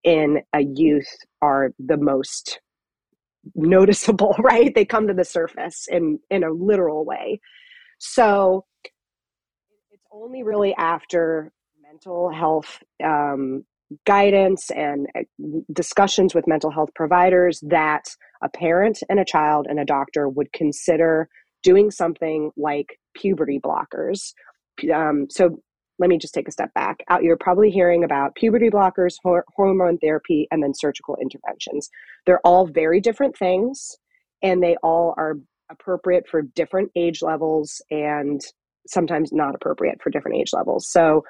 in 0.03 0.39
a 0.53 0.61
youth 0.61 1.09
are 1.41 1.71
the 1.79 1.97
most 1.97 2.61
noticeable 3.55 4.35
right? 4.39 4.73
They 4.73 4.85
come 4.85 5.07
to 5.07 5.13
the 5.13 5.25
surface 5.25 5.87
in 5.89 6.19
in 6.29 6.43
a 6.43 6.51
literal 6.51 7.05
way. 7.05 7.41
So 7.97 8.65
it's 9.91 10.05
only 10.11 10.43
really 10.43 10.75
after 10.75 11.51
mental 11.81 12.29
health 12.29 12.79
um, 13.03 13.65
guidance 14.05 14.69
and 14.71 15.07
uh, 15.17 15.21
discussions 15.73 16.35
with 16.35 16.47
mental 16.47 16.71
health 16.71 16.89
providers 16.95 17.61
that 17.65 18.03
a 18.43 18.49
parent 18.49 18.99
and 19.09 19.19
a 19.19 19.25
child 19.25 19.65
and 19.69 19.79
a 19.79 19.85
doctor 19.85 20.27
would 20.27 20.51
consider 20.53 21.29
doing 21.63 21.89
something 21.89 22.51
like 22.57 22.99
puberty 23.15 23.59
blockers. 23.59 24.33
Um, 24.93 25.27
so 25.29 25.59
let 25.99 26.09
me 26.09 26.17
just 26.17 26.33
take 26.33 26.47
a 26.47 26.51
step 26.51 26.73
back. 26.73 26.97
Out, 27.09 27.23
you're 27.23 27.37
probably 27.37 27.71
hearing 27.71 28.03
about 28.03 28.35
puberty 28.35 28.69
blockers, 28.69 29.15
hor- 29.23 29.45
hormone 29.55 29.97
therapy, 29.97 30.47
and 30.51 30.61
then 30.61 30.73
surgical 30.73 31.17
interventions. 31.21 31.89
They're 32.25 32.45
all 32.45 32.67
very 32.67 33.01
different 33.01 33.35
things, 33.37 33.97
and 34.43 34.61
they 34.61 34.75
all 34.83 35.15
are 35.17 35.35
appropriate 35.71 36.25
for 36.29 36.43
different 36.43 36.91
age 36.95 37.21
levels 37.21 37.81
and 37.89 38.39
sometimes 38.87 39.31
not 39.33 39.55
appropriate 39.55 40.01
for 40.01 40.09
different 40.09 40.37
age 40.37 40.53
levels. 40.53 40.87
So 40.87 41.23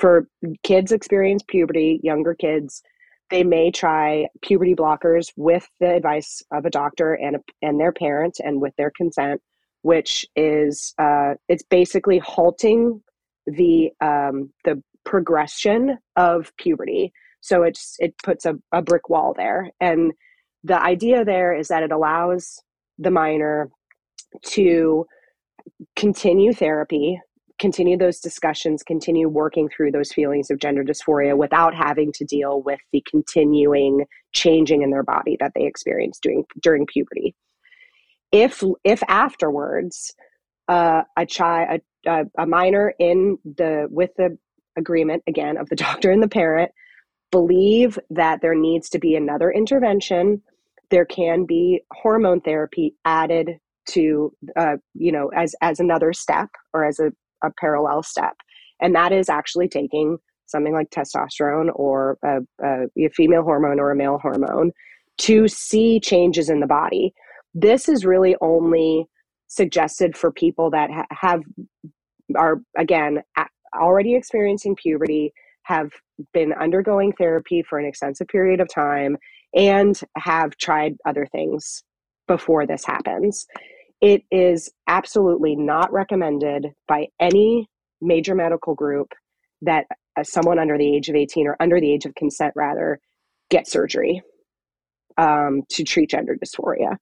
for 0.00 0.26
kids 0.62 0.92
experience 0.92 1.42
puberty, 1.46 2.00
younger 2.02 2.34
kids, 2.34 2.82
they 3.30 3.44
may 3.44 3.70
try 3.70 4.26
puberty 4.42 4.74
blockers 4.74 5.30
with 5.36 5.68
the 5.78 5.94
advice 5.94 6.42
of 6.50 6.64
a 6.64 6.70
doctor 6.70 7.14
and 7.14 7.36
and 7.62 7.78
their 7.78 7.92
parents 7.92 8.40
and 8.40 8.60
with 8.60 8.74
their 8.76 8.90
consent, 8.90 9.40
which 9.82 10.26
is 10.34 10.94
uh, 10.98 11.34
it's 11.48 11.62
basically 11.62 12.18
halting 12.18 13.02
the 13.46 13.90
um, 14.00 14.50
the 14.64 14.82
progression 15.04 15.98
of 16.16 16.52
puberty. 16.56 17.12
So 17.40 17.62
it's 17.62 17.96
it 18.00 18.14
puts 18.22 18.46
a, 18.46 18.54
a 18.72 18.82
brick 18.82 19.08
wall 19.08 19.34
there, 19.36 19.70
and 19.80 20.12
the 20.64 20.82
idea 20.82 21.24
there 21.24 21.54
is 21.54 21.68
that 21.68 21.82
it 21.82 21.92
allows 21.92 22.60
the 22.98 23.10
minor 23.10 23.70
to 24.44 25.06
continue 25.96 26.52
therapy 26.52 27.20
continue 27.60 27.96
those 27.96 28.18
discussions, 28.18 28.82
continue 28.82 29.28
working 29.28 29.68
through 29.68 29.92
those 29.92 30.12
feelings 30.12 30.50
of 30.50 30.58
gender 30.58 30.82
dysphoria 30.82 31.36
without 31.36 31.74
having 31.74 32.10
to 32.12 32.24
deal 32.24 32.62
with 32.62 32.80
the 32.92 33.04
continuing 33.08 34.06
changing 34.32 34.82
in 34.82 34.90
their 34.90 35.02
body 35.04 35.36
that 35.38 35.52
they 35.54 35.64
experience 35.64 36.18
during 36.20 36.44
during 36.60 36.86
puberty. 36.86 37.34
If 38.32 38.64
if 38.82 39.02
afterwards 39.08 40.14
uh, 40.66 41.02
a 41.16 41.26
child 41.26 41.80
a, 42.06 42.24
a 42.38 42.46
minor 42.46 42.94
in 42.98 43.38
the 43.44 43.86
with 43.90 44.10
the 44.16 44.36
agreement 44.76 45.22
again 45.28 45.56
of 45.56 45.68
the 45.68 45.76
doctor 45.86 46.10
and 46.10 46.22
the 46.22 46.28
parent 46.28 46.72
believe 47.30 47.98
that 48.10 48.40
there 48.40 48.54
needs 48.54 48.88
to 48.88 48.98
be 48.98 49.14
another 49.14 49.52
intervention 49.52 50.42
there 50.90 51.04
can 51.04 51.44
be 51.44 51.80
hormone 51.92 52.40
therapy 52.40 52.94
added 53.04 53.58
to 53.86 54.32
uh, 54.56 54.76
you 54.94 55.12
know 55.12 55.28
as 55.28 55.54
as 55.60 55.80
another 55.80 56.12
step 56.12 56.48
or 56.72 56.84
as 56.84 56.98
a 56.98 57.12
a 57.42 57.50
parallel 57.58 58.02
step, 58.02 58.34
and 58.80 58.94
that 58.94 59.12
is 59.12 59.28
actually 59.28 59.68
taking 59.68 60.18
something 60.46 60.72
like 60.72 60.90
testosterone 60.90 61.70
or 61.74 62.18
a, 62.24 62.38
a, 62.62 62.86
a 62.98 63.08
female 63.10 63.42
hormone 63.42 63.78
or 63.78 63.90
a 63.90 63.96
male 63.96 64.18
hormone 64.18 64.72
to 65.18 65.46
see 65.48 66.00
changes 66.00 66.50
in 66.50 66.60
the 66.60 66.66
body. 66.66 67.14
This 67.54 67.88
is 67.88 68.04
really 68.04 68.36
only 68.40 69.06
suggested 69.48 70.16
for 70.16 70.30
people 70.30 70.70
that 70.70 70.90
ha- 70.90 71.06
have 71.10 71.42
are 72.36 72.60
again 72.76 73.22
already 73.76 74.14
experiencing 74.14 74.76
puberty 74.76 75.32
have 75.64 75.90
been 76.32 76.52
undergoing 76.52 77.12
therapy 77.12 77.62
for 77.62 77.78
an 77.78 77.86
extensive 77.86 78.28
period 78.28 78.60
of 78.60 78.68
time 78.72 79.16
and 79.54 80.00
have 80.16 80.56
tried 80.56 80.96
other 81.04 81.26
things 81.26 81.82
before 82.26 82.66
this 82.66 82.84
happens 82.84 83.46
it 84.00 84.22
is 84.30 84.70
absolutely 84.86 85.56
not 85.56 85.92
recommended 85.92 86.68
by 86.88 87.08
any 87.20 87.68
major 88.00 88.34
medical 88.34 88.74
group 88.74 89.12
that 89.62 89.86
uh, 90.16 90.22
someone 90.22 90.58
under 90.58 90.78
the 90.78 90.96
age 90.96 91.08
of 91.08 91.16
18 91.16 91.46
or 91.46 91.56
under 91.60 91.80
the 91.80 91.92
age 91.92 92.06
of 92.06 92.14
consent, 92.14 92.52
rather, 92.56 92.98
get 93.50 93.68
surgery 93.68 94.22
um, 95.18 95.62
to 95.68 95.84
treat 95.84 96.10
gender 96.10 96.36
dysphoria. 96.42 96.96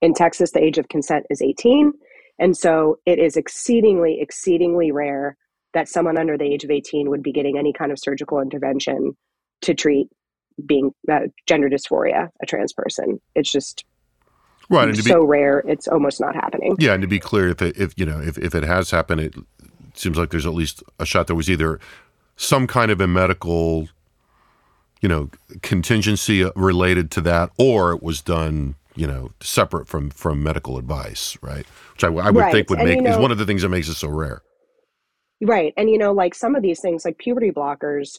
In 0.00 0.14
Texas, 0.14 0.52
the 0.52 0.62
age 0.62 0.78
of 0.78 0.88
consent 0.88 1.26
is 1.28 1.42
18. 1.42 1.92
And 2.38 2.56
so 2.56 2.98
it 3.04 3.18
is 3.18 3.36
exceedingly, 3.36 4.18
exceedingly 4.20 4.92
rare 4.92 5.36
that 5.74 5.88
someone 5.88 6.16
under 6.16 6.38
the 6.38 6.44
age 6.44 6.64
of 6.64 6.70
18 6.70 7.10
would 7.10 7.22
be 7.22 7.32
getting 7.32 7.58
any 7.58 7.72
kind 7.72 7.92
of 7.92 7.98
surgical 7.98 8.40
intervention 8.40 9.16
to 9.62 9.74
treat 9.74 10.08
being 10.64 10.92
uh, 11.10 11.20
gender 11.46 11.68
dysphoria, 11.68 12.28
a 12.42 12.46
trans 12.46 12.72
person. 12.72 13.20
It's 13.34 13.50
just 13.50 13.84
right, 14.68 14.88
and 14.88 15.04
so 15.04 15.20
be, 15.20 15.26
rare, 15.26 15.60
it's 15.66 15.88
almost 15.88 16.20
not 16.20 16.34
happening. 16.34 16.76
Yeah, 16.78 16.94
and 16.94 17.02
to 17.02 17.08
be 17.08 17.20
clear, 17.20 17.48
if 17.48 17.62
it, 17.62 17.76
if 17.76 17.94
you 17.96 18.06
know 18.06 18.20
if, 18.20 18.38
if 18.38 18.54
it 18.54 18.64
has 18.64 18.90
happened, 18.90 19.20
it 19.20 19.34
seems 19.94 20.16
like 20.16 20.30
there's 20.30 20.46
at 20.46 20.54
least 20.54 20.82
a 20.98 21.06
shot 21.06 21.26
there 21.26 21.36
was 21.36 21.50
either 21.50 21.80
some 22.36 22.66
kind 22.66 22.90
of 22.90 23.00
a 23.00 23.06
medical, 23.06 23.88
you 25.00 25.08
know, 25.08 25.30
contingency 25.62 26.48
related 26.54 27.10
to 27.12 27.20
that, 27.22 27.50
or 27.58 27.92
it 27.92 28.02
was 28.02 28.20
done, 28.20 28.76
you 28.94 29.06
know, 29.06 29.32
separate 29.40 29.88
from 29.88 30.10
from 30.10 30.42
medical 30.42 30.78
advice, 30.78 31.36
right? 31.42 31.66
Which 31.92 32.04
I, 32.04 32.08
I 32.08 32.30
would 32.30 32.36
right. 32.36 32.52
think 32.52 32.70
would 32.70 32.78
and, 32.78 32.88
make 32.88 32.96
you 32.96 33.02
know, 33.02 33.10
is 33.10 33.18
one 33.18 33.32
of 33.32 33.38
the 33.38 33.46
things 33.46 33.62
that 33.62 33.68
makes 33.68 33.88
it 33.88 33.94
so 33.94 34.08
rare. 34.08 34.42
Right, 35.40 35.72
and 35.76 35.90
you 35.90 35.98
know, 35.98 36.12
like 36.12 36.34
some 36.34 36.54
of 36.54 36.62
these 36.62 36.80
things, 36.80 37.04
like 37.04 37.18
puberty 37.18 37.50
blockers, 37.50 38.18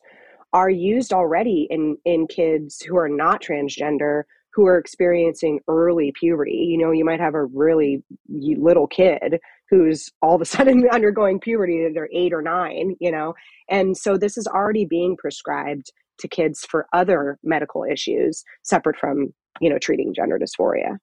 are 0.54 0.70
used 0.70 1.14
already 1.14 1.68
in 1.70 1.98
in 2.06 2.28
kids 2.28 2.82
who 2.82 2.98
are 2.98 3.10
not 3.10 3.42
transgender 3.42 4.24
who 4.60 4.68
are 4.68 4.78
experiencing 4.78 5.62
early 5.70 6.12
puberty. 6.20 6.68
You 6.70 6.78
know, 6.78 6.92
you 6.92 7.06
might 7.06 7.22
have 7.22 7.34
a 7.34 7.46
really 7.46 8.04
little 8.28 8.88
kid 8.88 9.40
who's 9.70 10.12
all 10.22 10.36
of 10.36 10.42
a 10.42 10.46
sudden 10.54 10.86
undergoing 10.90 11.40
puberty, 11.40 11.88
they're 11.94 12.10
eight 12.12 12.34
or 12.34 12.42
nine, 12.42 12.98
you 13.00 13.10
know, 13.10 13.36
and 13.70 13.96
so 13.96 14.18
this 14.18 14.38
is 14.38 14.48
already 14.48 14.84
being 14.84 15.16
prescribed 15.16 15.94
to 16.18 16.28
kids 16.28 16.66
for 16.70 16.88
other 16.92 17.40
medical 17.42 17.86
issues 17.86 18.44
separate 18.64 18.98
from, 18.98 19.34
you 19.62 19.70
know, 19.70 19.80
treating 19.80 20.14
gender 20.14 20.38
dysphoria. 20.38 20.98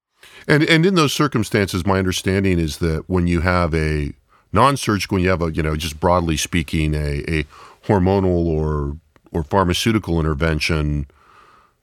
And 0.47 0.63
and 0.65 0.85
in 0.85 0.95
those 0.95 1.15
circumstances, 1.15 1.87
my 1.87 1.99
understanding 1.99 2.59
is 2.59 2.77
that 2.79 3.05
when 3.09 3.27
you 3.27 3.41
have 3.41 3.75
a 3.75 4.13
non-surgical, 4.53 5.15
when 5.15 5.25
you 5.25 5.31
have 5.31 5.41
a, 5.41 5.51
you 5.51 5.63
know, 5.63 5.77
just 5.77 5.99
broadly 5.99 6.37
speaking, 6.37 6.95
a, 6.95 7.25
a 7.27 7.45
hormonal 7.87 8.47
or 8.47 8.99
or 9.33 9.45
pharmaceutical 9.45 10.21
intervention, 10.21 11.07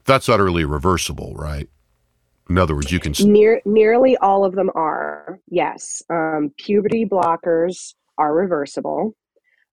that's 0.06 0.30
utterly 0.30 0.66
reversible, 0.66 1.34
right? 1.36 1.70
In 2.50 2.58
other 2.58 2.76
words, 2.76 2.92
you 2.92 3.00
can 3.00 3.14
Near, 3.20 3.62
nearly 3.66 4.18
all 4.18 4.44
of 4.44 4.54
them 4.54 4.70
are 4.76 5.40
yes. 5.50 6.02
Um, 6.10 6.52
puberty 6.58 7.06
blockers 7.06 7.94
are 8.18 8.34
reversible. 8.34 9.16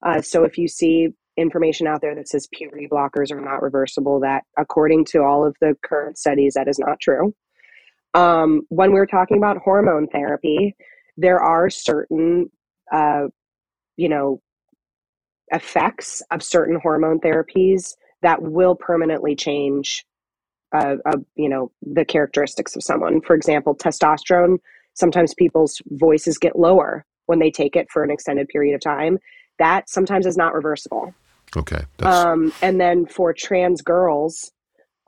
Uh, 0.04 0.22
so 0.22 0.44
if 0.44 0.56
you 0.56 0.68
see 0.68 1.08
information 1.36 1.86
out 1.86 2.00
there 2.00 2.14
that 2.14 2.28
says 2.28 2.48
puberty 2.52 2.86
blockers 2.86 3.32
are 3.32 3.40
not 3.40 3.62
reversible, 3.62 4.20
that 4.20 4.44
according 4.56 5.04
to 5.06 5.22
all 5.22 5.44
of 5.44 5.56
the 5.60 5.76
current 5.82 6.16
studies, 6.16 6.54
that 6.54 6.68
is 6.68 6.78
not 6.78 7.00
true. 7.00 7.34
Um, 8.14 8.62
when 8.68 8.92
we're 8.92 9.06
talking 9.06 9.36
about 9.36 9.58
hormone 9.58 10.06
therapy, 10.08 10.74
there 11.16 11.40
are 11.40 11.70
certain, 11.70 12.50
uh, 12.92 13.26
you 13.96 14.08
know, 14.08 14.40
effects 15.52 16.22
of 16.30 16.42
certain 16.42 16.78
hormone 16.80 17.20
therapies 17.20 17.94
that 18.22 18.42
will 18.42 18.74
permanently 18.74 19.34
change 19.34 20.04
uh, 20.72 20.96
you 21.36 21.48
know 21.48 21.70
the 21.82 22.04
characteristics 22.04 22.76
of 22.76 22.82
someone. 22.82 23.20
For 23.20 23.34
example 23.34 23.74
testosterone 23.74 24.58
sometimes 24.94 25.34
people's 25.34 25.80
voices 25.92 26.36
get 26.36 26.58
lower 26.58 27.04
when 27.26 27.38
they 27.38 27.50
take 27.50 27.76
it 27.76 27.88
for 27.90 28.02
an 28.02 28.10
extended 28.10 28.48
period 28.48 28.74
of 28.74 28.80
time. 28.80 29.18
That 29.58 29.88
sometimes 29.88 30.26
is 30.26 30.36
not 30.36 30.54
reversible. 30.54 31.14
Okay 31.56 31.82
um, 32.00 32.52
and 32.62 32.80
then 32.80 33.06
for 33.06 33.32
trans 33.32 33.82
girls 33.82 34.52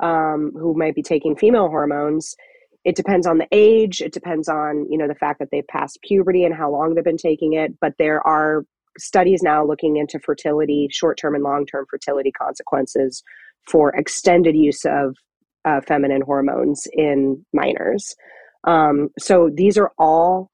um, 0.01 0.53
who 0.55 0.75
might 0.75 0.95
be 0.95 1.03
taking 1.03 1.37
female 1.37 1.69
hormones 1.69 2.35
it 2.85 2.97
depends 2.97 3.27
on 3.27 3.39
the 3.39 3.47
age. 3.53 4.01
It 4.01 4.13
depends 4.13 4.49
on 4.49 4.87
you 4.91 4.99
know 4.99 5.09
the 5.09 5.15
fact 5.15 5.39
that 5.39 5.49
they've 5.51 5.67
passed 5.67 6.01
puberty 6.03 6.45
and 6.45 6.55
how 6.55 6.71
long 6.71 6.95
they've 6.95 7.05
been 7.05 7.17
taking 7.17 7.53
it. 7.53 7.79
But 7.81 7.95
there 7.99 8.27
are 8.27 8.65
studies 8.99 9.43
now 9.43 9.65
looking 9.65 9.97
into 9.97 10.19
fertility 10.19 10.89
short-term 10.91 11.35
and 11.35 11.45
long-term 11.45 11.87
fertility 11.89 12.31
consequences 12.31 13.23
for 13.67 13.91
extended 13.91 14.55
use 14.55 14.85
of 14.85 15.17
uh, 15.65 15.81
feminine 15.81 16.23
hormones 16.23 16.87
in 16.93 17.45
minors. 17.53 18.15
Um, 18.65 19.09
so 19.19 19.51
these 19.53 19.79
are 19.79 19.93
all 19.99 20.51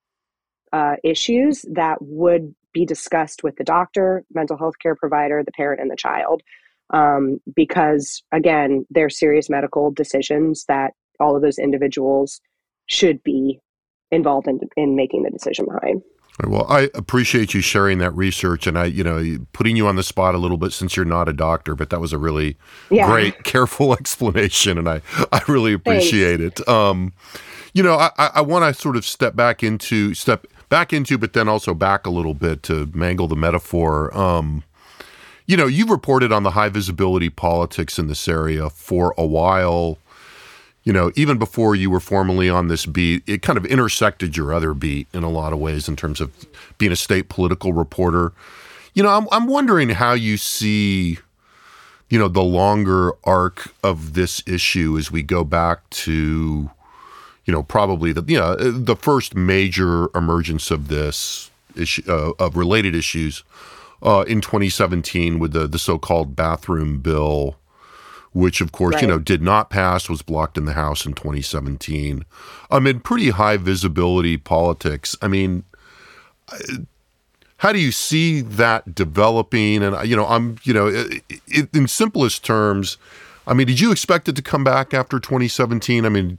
uh, 0.73 0.97
issues 1.05 1.65
that 1.73 1.99
would 2.01 2.55
be 2.73 2.85
discussed 2.85 3.43
with 3.43 3.57
the 3.57 3.65
doctor, 3.65 4.25
mental 4.35 4.59
health 4.59 4.79
care 4.83 4.95
provider, 4.95 5.43
the 5.43 5.53
parent, 5.53 5.81
and 5.81 5.91
the 5.91 5.97
child. 5.97 6.43
um, 6.91 7.41
because 7.55 8.23
again, 8.33 8.87
they're 8.91 9.11
serious 9.11 9.51
medical 9.51 9.91
decisions 9.91 10.65
that 10.69 10.93
all 11.21 11.37
of 11.37 11.43
those 11.43 11.59
individuals 11.59 12.41
should 12.87 13.23
be 13.23 13.61
involved 14.11 14.49
in, 14.49 14.61
in 14.77 14.97
making 14.97 15.23
the 15.23 15.31
decision 15.31 15.67
behind. 15.67 16.03
Well, 16.47 16.67
I 16.69 16.89
appreciate 16.95 17.53
you 17.53 17.61
sharing 17.61 17.99
that 17.99 18.13
research, 18.13 18.67
and 18.69 18.79
I, 18.79 18.85
you 18.85 19.03
know, 19.03 19.39
putting 19.53 19.77
you 19.77 19.89
on 19.89 19.97
the 19.97 20.05
spot 20.05 20.37
a 20.37 20.39
little 20.39 20.57
bit 20.57 20.73
since 20.73 20.97
you're 20.97 21.05
not 21.05 21.29
a 21.29 21.33
doctor, 21.33 21.75
but 21.75 21.91
that 21.91 22.01
was 22.01 22.13
a 22.13 22.19
really 22.19 22.57
yeah. 22.91 23.11
great, 23.11 23.43
careful 23.45 23.93
explanation, 23.93 24.79
and 24.79 24.89
I, 24.89 25.03
I 25.33 25.43
really 25.49 25.73
appreciate 25.73 26.39
Thanks. 26.39 26.61
it. 26.61 26.69
Um, 26.69 27.13
you 27.73 27.83
know, 27.83 27.97
I, 27.97 28.11
I 28.17 28.41
want 28.41 28.73
to 28.73 28.81
sort 28.81 28.97
of 28.97 29.05
step 29.05 29.35
back 29.35 29.63
into 29.65 30.15
step 30.15 30.47
back 30.69 30.93
into, 30.93 31.19
but 31.19 31.33
then 31.33 31.49
also 31.49 31.75
back 31.75 32.07
a 32.07 32.11
little 32.11 32.35
bit 32.35 32.63
to 32.65 32.89
mangle 32.95 33.27
the 33.27 33.37
metaphor. 33.37 34.17
Um, 34.17 34.63
you 35.47 35.57
know, 35.57 35.67
you've 35.67 35.91
reported 35.91 36.31
on 36.31 36.43
the 36.43 36.53
high 36.53 36.69
visibility 36.69 37.31
politics 37.31 37.99
in 37.99 38.07
this 38.07 38.29
area 38.29 38.71
for 38.71 39.15
a 39.17 39.27
while 39.27 39.99
you 40.89 40.95
know, 40.95 41.13
even 41.17 41.37
before 41.37 41.75
you 41.75 41.91
were 41.91 42.01
formally 42.01 42.49
on 42.49 42.69
this 42.69 42.87
beat, 42.87 43.23
it 43.27 43.43
kind 43.43 43.59
of 43.59 43.67
intersected 43.67 44.39
your 44.39 44.55
other 44.55 44.73
beat 44.73 45.07
in 45.13 45.23
a 45.23 45.29
lot 45.29 45.53
of 45.53 45.59
ways 45.59 45.87
in 45.87 45.97
terms 45.97 46.19
of 46.19 46.33
being 46.79 46.91
a 46.91 46.97
state 46.97 47.29
political 47.29 47.75
reporter. 47.75 48.33
You 48.95 49.03
know, 49.03 49.11
I'm, 49.11 49.29
I'm 49.31 49.47
wondering 49.49 49.91
how 49.91 50.15
you 50.15 50.39
see, 50.39 51.19
you 52.09 52.19
know, 52.19 52.27
the 52.27 52.43
longer 52.43 53.13
arc 53.25 53.75
of 53.85 54.15
this 54.15 54.43
issue 54.47 54.97
as 54.97 55.13
we 55.13 55.23
go 55.23 55.45
back 55.45 55.91
to, 55.91 56.71
you 57.45 57.53
know, 57.53 57.63
probably 57.63 58.15
the, 58.15 58.25
you 58.27 58.39
know, 58.39 58.55
the 58.57 58.97
first 58.97 59.35
major 59.35 60.09
emergence 60.17 60.71
of 60.71 60.89
this 60.89 61.51
issue, 61.77 62.03
uh, 62.09 62.33
of 62.43 62.57
related 62.57 62.95
issues 62.95 63.45
uh, 64.03 64.25
in 64.27 64.41
2017 64.41 65.39
with 65.39 65.53
the, 65.53 65.67
the 65.67 65.79
so-called 65.79 66.35
bathroom 66.35 67.01
bill 67.01 67.59
which 68.33 68.61
of 68.61 68.73
course, 68.73 68.95
right. 68.95 69.03
you 69.03 69.09
know, 69.09 69.19
did 69.19 69.43
not 69.43 69.71
pass, 69.71 70.09
was 70.09 70.23
blocked 70.23 70.59
in 70.59 70.65
the 70.65 70.73
House 70.73 71.07
in 71.07 71.15
2017. 71.15 72.25
Amid 72.71 73.05
pretty 73.05 73.31
high 73.31 73.57
visibility 73.57 74.37
politics. 74.37 75.17
I 75.23 75.29
mean, 75.29 75.65
how 77.59 77.73
do 77.73 77.79
you 77.79 77.93
see 77.93 78.41
that 78.41 78.95
developing? 78.95 79.83
And, 79.83 80.09
you 80.09 80.17
know, 80.17 80.27
I'm, 80.27 80.59
you 80.63 80.73
know, 80.73 80.87
it, 80.87 81.23
it, 81.47 81.69
in 81.75 81.89
simplest 81.89 82.45
terms, 82.45 82.97
I 83.47 83.55
mean, 83.55 83.67
did 83.67 83.81
you 83.81 83.91
expect 83.91 84.29
it 84.29 84.37
to 84.37 84.43
come 84.43 84.63
back 84.63 84.95
after 84.95 85.19
2017? 85.19 86.05
I 86.05 86.09
mean, 86.09 86.39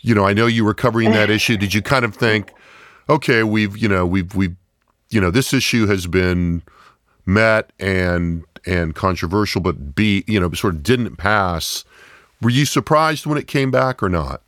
you 0.00 0.14
know, 0.14 0.24
I 0.24 0.32
know 0.32 0.46
you 0.46 0.64
were 0.64 0.74
covering 0.74 1.12
that 1.12 1.30
issue. 1.36 1.56
Did 1.56 1.72
you 1.72 1.82
kind 1.82 2.04
of 2.04 2.14
think, 2.14 2.52
okay, 3.08 3.42
we've, 3.42 3.76
you 3.76 3.88
know, 3.88 4.04
we've, 4.04 4.34
we've, 4.34 4.56
you 5.10 5.20
know, 5.20 5.30
this 5.30 5.52
issue 5.52 5.86
has 5.86 6.06
been 6.06 6.62
met 7.26 7.72
and 7.78 8.44
and 8.66 8.94
controversial, 8.94 9.60
but 9.60 9.94
B, 9.94 10.24
you 10.26 10.40
know, 10.40 10.50
sort 10.52 10.74
of 10.74 10.82
didn't 10.82 11.16
pass. 11.16 11.84
Were 12.42 12.50
you 12.50 12.64
surprised 12.64 13.26
when 13.26 13.38
it 13.38 13.46
came 13.46 13.70
back 13.70 14.02
or 14.02 14.08
not? 14.08 14.42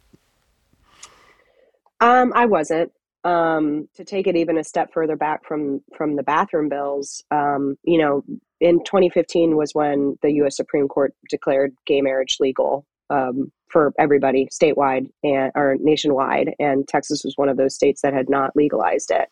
Um, 2.01 2.33
I 2.35 2.47
wasn't. 2.47 2.93
Um, 3.25 3.89
to 3.95 4.05
take 4.05 4.27
it 4.27 4.37
even 4.37 4.57
a 4.59 4.65
step 4.65 4.93
further 4.93 5.17
back 5.17 5.45
from 5.45 5.83
from 5.97 6.17
the 6.17 6.23
bathroom 6.23 6.69
bills, 6.69 7.23
um, 7.31 7.77
you 7.83 7.99
know, 7.99 8.25
in 8.61 8.83
2015 8.85 9.57
was 9.57 9.75
when 9.75 10.19
the 10.23 10.33
U.S. 10.35 10.57
Supreme 10.57 10.89
Court 10.89 11.15
declared 11.29 11.75
gay 11.85 12.01
marriage 12.01 12.37
legal 12.39 12.87
um, 13.11 13.51
for 13.69 13.93
everybody 13.99 14.47
statewide 14.47 15.11
and 15.25 15.51
or 15.55 15.77
nationwide, 15.81 16.55
and 16.59 16.87
Texas 16.87 17.25
was 17.25 17.37
one 17.37 17.49
of 17.49 17.57
those 17.57 17.75
states 17.75 18.03
that 18.03 18.15
had 18.15 18.31
not 18.31 18.55
legalized 18.55 19.11
it. 19.11 19.29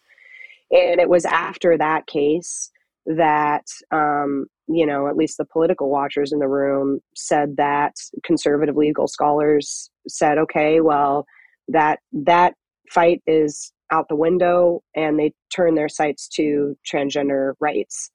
And 0.70 1.00
it 1.00 1.08
was 1.08 1.24
after 1.24 1.78
that 1.78 2.06
case 2.06 2.70
that 3.06 3.66
um, 3.92 4.46
you 4.68 4.86
know 4.86 5.08
at 5.08 5.16
least 5.16 5.36
the 5.38 5.44
political 5.44 5.90
watchers 5.90 6.32
in 6.32 6.38
the 6.38 6.48
room 6.48 7.00
said 7.14 7.56
that 7.56 7.94
conservative 8.24 8.76
legal 8.76 9.06
scholars 9.06 9.90
said 10.08 10.38
okay 10.38 10.80
well 10.80 11.26
that 11.68 12.00
that 12.12 12.54
fight 12.90 13.22
is 13.26 13.72
out 13.90 14.08
the 14.08 14.16
window 14.16 14.82
and 14.94 15.18
they 15.18 15.32
turned 15.54 15.76
their 15.76 15.88
sights 15.88 16.28
to 16.28 16.76
transgender 16.84 17.52
rights. 17.60 18.10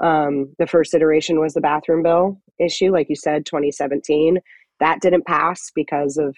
Um, 0.00 0.54
the 0.58 0.66
first 0.66 0.94
iteration 0.94 1.38
was 1.38 1.54
the 1.54 1.60
bathroom 1.60 2.02
bill 2.02 2.40
issue 2.58 2.92
like 2.92 3.08
you 3.08 3.16
said 3.16 3.46
2017 3.46 4.38
that 4.80 5.00
didn't 5.00 5.26
pass 5.26 5.70
because 5.74 6.16
of 6.16 6.34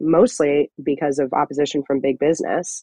mostly 0.00 0.70
because 0.82 1.18
of 1.18 1.32
opposition 1.32 1.82
from 1.86 2.00
big 2.00 2.18
business. 2.18 2.82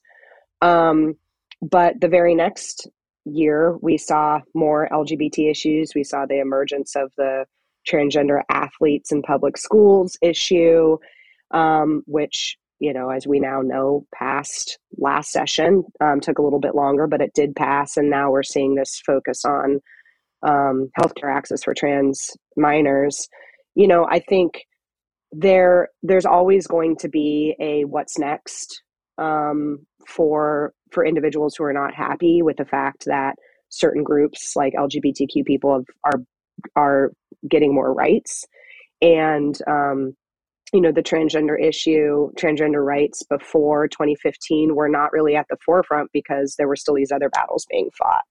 Um, 0.62 1.15
but 1.62 1.99
the 1.99 2.08
very 2.08 2.34
next 2.34 2.88
year, 3.25 3.77
we 3.81 3.97
saw 3.97 4.39
more 4.53 4.88
LGBT 4.91 5.49
issues. 5.49 5.93
We 5.95 6.03
saw 6.03 6.25
the 6.25 6.39
emergence 6.39 6.95
of 6.95 7.12
the 7.17 7.45
transgender 7.88 8.41
athletes 8.49 9.12
in 9.12 9.21
public 9.21 9.57
schools 9.57 10.17
issue, 10.21 10.97
um, 11.51 12.03
which, 12.05 12.57
you 12.79 12.93
know, 12.93 13.10
as 13.10 13.27
we 13.27 13.39
now 13.39 13.62
know, 13.62 14.05
passed 14.13 14.79
last 14.97 15.31
session. 15.31 15.84
Um, 15.99 16.19
took 16.19 16.38
a 16.38 16.41
little 16.41 16.60
bit 16.60 16.75
longer, 16.75 17.07
but 17.07 17.21
it 17.21 17.34
did 17.34 17.55
pass. 17.55 17.97
And 17.97 18.10
now 18.10 18.31
we're 18.31 18.43
seeing 18.43 18.75
this 18.75 19.01
focus 19.05 19.45
on 19.45 19.79
um, 20.43 20.89
healthcare 20.99 21.34
access 21.34 21.63
for 21.63 21.73
trans 21.73 22.36
minors. 22.57 23.27
You 23.75 23.88
know, 23.88 24.05
I 24.10 24.19
think 24.19 24.65
there 25.31 25.89
there's 26.03 26.25
always 26.25 26.67
going 26.67 26.97
to 26.97 27.10
be 27.10 27.55
a 27.60 27.86
what's 27.86 28.19
next 28.19 28.81
um, 29.17 29.86
for 30.05 30.73
for 30.91 31.06
individuals 31.06 31.56
who 31.56 31.63
are 31.63 31.73
not 31.73 31.93
happy 31.93 32.41
with 32.41 32.58
the 32.58 32.65
fact 32.65 33.06
that 33.06 33.36
certain 33.69 34.04
groups 34.04 34.56
like 34.56 34.73
LGBTQ 34.73 35.45
people 35.45 35.73
have, 35.73 35.86
are 36.04 36.21
are 36.75 37.12
getting 37.49 37.73
more 37.73 37.93
rights, 37.93 38.45
and 39.01 39.58
um, 39.67 40.15
you 40.73 40.82
know 40.82 40.91
the 40.91 41.04
transgender 41.04 41.60
issue, 41.60 42.32
transgender 42.34 42.86
rights 42.86 43.23
before 43.23 43.88
2015 43.88 44.75
were 44.75 44.89
not 44.89 45.12
really 45.12 45.36
at 45.36 45.47
the 45.49 45.58
forefront 45.65 46.10
because 46.13 46.56
there 46.58 46.67
were 46.67 46.75
still 46.75 46.95
these 46.95 47.12
other 47.12 47.30
battles 47.30 47.65
being 47.69 47.89
fought. 47.97 48.23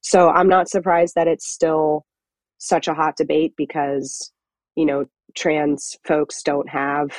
So 0.00 0.30
I'm 0.30 0.48
not 0.48 0.68
surprised 0.68 1.14
that 1.16 1.28
it's 1.28 1.46
still 1.46 2.04
such 2.58 2.88
a 2.88 2.94
hot 2.94 3.16
debate 3.16 3.54
because 3.56 4.32
you 4.76 4.86
know 4.86 5.06
trans 5.34 5.98
folks 6.04 6.42
don't 6.42 6.68
have 6.68 7.10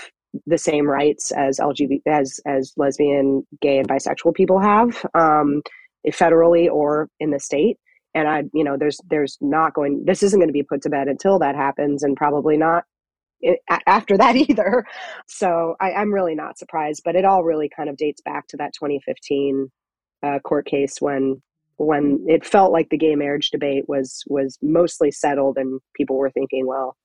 the 0.46 0.58
same 0.58 0.88
rights 0.88 1.32
as 1.32 1.60
LGBT 1.60 2.02
as 2.08 2.40
as 2.46 2.74
lesbian, 2.78 3.46
gay, 3.62 3.80
and 3.80 3.88
bisexual 3.88 4.36
people 4.36 4.60
have, 4.60 5.06
um, 5.14 5.62
federally 6.08 6.70
or 6.70 7.10
in 7.20 7.32
the 7.32 7.40
state. 7.40 7.78
And 8.14 8.28
I, 8.28 8.44
you 8.54 8.64
know, 8.64 8.78
there's 8.78 9.00
there's 9.10 9.38
not 9.42 9.74
going. 9.74 10.04
This 10.06 10.24
isn't 10.24 10.40
going 10.40 10.50
to 10.50 10.54
be 10.54 10.64
put 10.64 10.82
to 10.84 10.90
bed 10.90 11.08
until 11.08 11.40
that 11.40 11.56
happens, 11.56 12.04
and 12.04 12.16
probably 12.16 12.58
not 12.58 12.84
after 13.86 14.18
that 14.18 14.36
either. 14.50 14.86
So 15.28 15.76
I, 15.80 15.92
am 15.92 16.14
really 16.14 16.36
not 16.36 16.58
surprised. 16.58 17.02
But 17.06 17.16
it 17.16 17.26
all 17.26 17.44
really 17.44 17.70
kind 17.70 17.90
of 17.90 17.98
dates 17.98 18.22
back 18.22 18.48
to 18.48 18.58
that 18.58 18.74
2015 18.74 19.72
uh, 20.24 20.40
court 20.40 20.66
case 20.66 20.98
when 21.00 21.42
when 21.78 22.26
it 22.28 22.44
felt 22.44 22.72
like 22.72 22.90
the 22.90 22.98
gay 22.98 23.16
marriage 23.16 23.52
debate 23.52 23.84
was 23.88 24.24
was 24.28 24.58
mostly 24.62 25.12
settled, 25.12 25.58
and 25.58 25.80
people 25.96 26.18
were 26.18 26.32
thinking, 26.32 26.66
well 26.66 26.96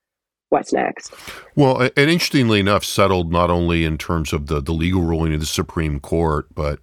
what's 0.53 0.73
next. 0.73 1.13
Well, 1.57 1.81
and 1.81 1.93
interestingly 1.97 2.61
enough, 2.61 2.85
settled 2.85 3.33
not 3.33 3.51
only 3.51 3.85
in 3.85 3.99
terms 3.99 4.33
of 4.33 4.47
the, 4.47 4.61
the 4.61 4.73
legal 4.73 5.03
ruling 5.03 5.35
of 5.35 5.41
the 5.41 5.47
Supreme 5.47 5.99
Court, 5.99 6.47
but 6.55 6.79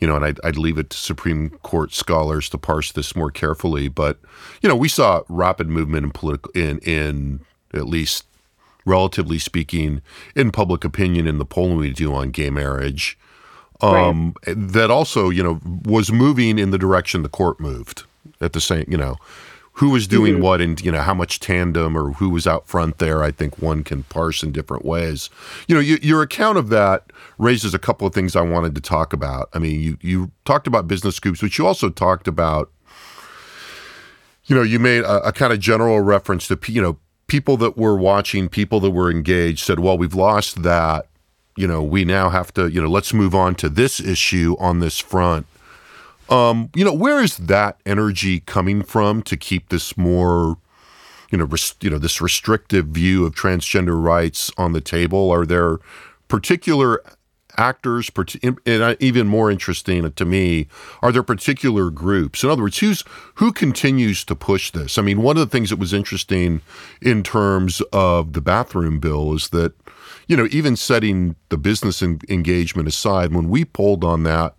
you 0.00 0.08
know, 0.08 0.16
and 0.16 0.24
I'd, 0.24 0.40
I'd, 0.44 0.56
leave 0.58 0.76
it 0.76 0.90
to 0.90 0.98
Supreme 0.98 1.50
Court 1.62 1.94
scholars 1.94 2.50
to 2.50 2.58
parse 2.58 2.92
this 2.92 3.16
more 3.16 3.30
carefully. 3.30 3.88
But 3.88 4.18
you 4.60 4.68
know, 4.68 4.76
we 4.76 4.88
saw 4.88 5.22
rapid 5.28 5.68
movement 5.68 6.04
in 6.04 6.10
political 6.10 6.50
in 6.52 6.78
in 6.80 7.40
at 7.72 7.86
least 7.86 8.26
relatively 8.84 9.38
speaking 9.38 10.02
in 10.34 10.50
public 10.50 10.84
opinion 10.84 11.26
in 11.26 11.38
the 11.38 11.44
polling 11.44 11.78
we 11.78 11.90
do 11.90 12.12
on 12.12 12.30
gay 12.30 12.50
marriage. 12.50 13.16
Um, 13.80 14.34
right. 14.46 14.56
That 14.56 14.90
also, 14.90 15.30
you 15.30 15.42
know, 15.42 15.60
was 15.84 16.12
moving 16.12 16.58
in 16.58 16.70
the 16.70 16.78
direction 16.78 17.22
the 17.22 17.28
court 17.28 17.60
moved 17.60 18.04
at 18.40 18.52
the 18.52 18.60
same, 18.60 18.84
you 18.88 18.96
know, 18.96 19.16
who 19.74 19.90
was 19.90 20.06
doing 20.06 20.34
mm-hmm. 20.34 20.42
what 20.42 20.60
and 20.60 20.80
you 20.84 20.90
know 20.90 21.00
how 21.00 21.14
much 21.14 21.40
tandem 21.40 21.98
or 21.98 22.12
who 22.12 22.30
was 22.30 22.46
out 22.46 22.66
front 22.66 22.98
there 22.98 23.22
i 23.22 23.30
think 23.30 23.60
one 23.60 23.82
can 23.82 24.02
parse 24.04 24.42
in 24.42 24.52
different 24.52 24.84
ways. 24.84 25.30
You 25.68 25.74
know 25.74 25.80
you, 25.80 25.98
your 26.00 26.22
account 26.22 26.58
of 26.58 26.68
that 26.68 27.12
raises 27.38 27.74
a 27.74 27.78
couple 27.78 28.06
of 28.06 28.14
things 28.14 28.36
i 28.36 28.40
wanted 28.40 28.74
to 28.74 28.80
talk 28.80 29.12
about. 29.12 29.48
I 29.52 29.58
mean 29.58 29.80
you 29.80 29.98
you 30.00 30.30
talked 30.44 30.66
about 30.66 30.88
business 30.88 31.16
scoops 31.16 31.40
but 31.40 31.58
you 31.58 31.66
also 31.66 31.90
talked 31.90 32.28
about 32.28 32.70
you 34.44 34.54
know 34.54 34.62
you 34.62 34.78
made 34.78 35.02
a, 35.02 35.28
a 35.28 35.32
kind 35.32 35.52
of 35.52 35.58
general 35.58 36.00
reference 36.00 36.48
to 36.48 36.58
you 36.68 36.80
know 36.80 36.98
people 37.26 37.56
that 37.56 37.76
were 37.76 37.96
watching 37.96 38.48
people 38.48 38.78
that 38.80 38.90
were 38.90 39.10
engaged 39.10 39.60
said 39.60 39.80
well 39.80 39.98
we've 39.98 40.14
lost 40.14 40.62
that. 40.62 41.08
You 41.56 41.68
know 41.68 41.84
we 41.84 42.04
now 42.04 42.30
have 42.30 42.52
to 42.54 42.68
you 42.68 42.82
know 42.82 42.88
let's 42.88 43.14
move 43.14 43.32
on 43.32 43.54
to 43.56 43.68
this 43.68 44.00
issue 44.00 44.56
on 44.58 44.80
this 44.80 44.98
front 44.98 45.46
um, 46.28 46.70
you 46.74 46.84
know, 46.84 46.92
where 46.92 47.22
is 47.22 47.36
that 47.36 47.80
energy 47.84 48.40
coming 48.40 48.82
from 48.82 49.22
to 49.22 49.36
keep 49.36 49.68
this 49.68 49.96
more, 49.96 50.56
you 51.30 51.38
know, 51.38 51.44
res- 51.44 51.74
you 51.80 51.90
know, 51.90 51.98
this 51.98 52.20
restrictive 52.20 52.86
view 52.86 53.26
of 53.26 53.34
transgender 53.34 54.02
rights 54.02 54.50
on 54.56 54.72
the 54.72 54.80
table? 54.80 55.30
Are 55.30 55.46
there 55.46 55.78
particular 56.28 57.02
actors, 57.56 58.10
and 58.66 58.96
even 59.00 59.26
more 59.26 59.50
interesting 59.50 60.10
to 60.10 60.24
me, 60.24 60.66
are 61.02 61.12
there 61.12 61.22
particular 61.22 61.90
groups? 61.90 62.42
In 62.42 62.50
other 62.50 62.62
words, 62.62 62.78
who's 62.78 63.04
who 63.34 63.52
continues 63.52 64.24
to 64.24 64.34
push 64.34 64.70
this? 64.70 64.98
I 64.98 65.02
mean, 65.02 65.22
one 65.22 65.36
of 65.36 65.48
the 65.48 65.52
things 65.52 65.70
that 65.70 65.78
was 65.78 65.92
interesting 65.92 66.60
in 67.00 67.22
terms 67.22 67.80
of 67.92 68.32
the 68.32 68.40
bathroom 68.40 68.98
bill 68.98 69.34
is 69.34 69.50
that, 69.50 69.72
you 70.26 70.36
know, 70.36 70.48
even 70.50 70.76
setting 70.76 71.36
the 71.48 71.58
business 71.58 72.02
engagement 72.02 72.88
aside, 72.88 73.32
when 73.32 73.48
we 73.48 73.64
polled 73.64 74.04
on 74.04 74.22
that, 74.24 74.54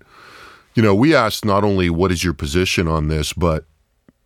you 0.76 0.84
know, 0.84 0.94
we 0.94 1.16
asked 1.16 1.46
not 1.46 1.64
only 1.64 1.90
what 1.90 2.12
is 2.12 2.24
your 2.24 2.34
position 2.34 2.88
on 2.88 3.08
this, 3.08 3.34
but 3.34 3.66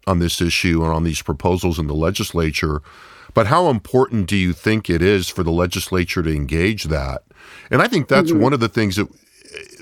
on 0.07 0.19
this 0.19 0.41
issue 0.41 0.83
and 0.83 0.91
on 0.91 1.03
these 1.03 1.21
proposals 1.21 1.79
in 1.79 1.87
the 1.87 1.93
legislature, 1.93 2.81
but 3.33 3.47
how 3.47 3.69
important 3.69 4.27
do 4.27 4.35
you 4.35 4.53
think 4.53 4.89
it 4.89 5.01
is 5.01 5.29
for 5.29 5.43
the 5.43 5.51
legislature 5.51 6.23
to 6.23 6.35
engage 6.35 6.85
that? 6.85 7.21
And 7.69 7.81
I 7.81 7.87
think 7.87 8.07
that's 8.07 8.31
mm-hmm. 8.31 8.41
one 8.41 8.53
of 8.53 8.59
the 8.59 8.69
things 8.69 8.95
that 8.95 9.07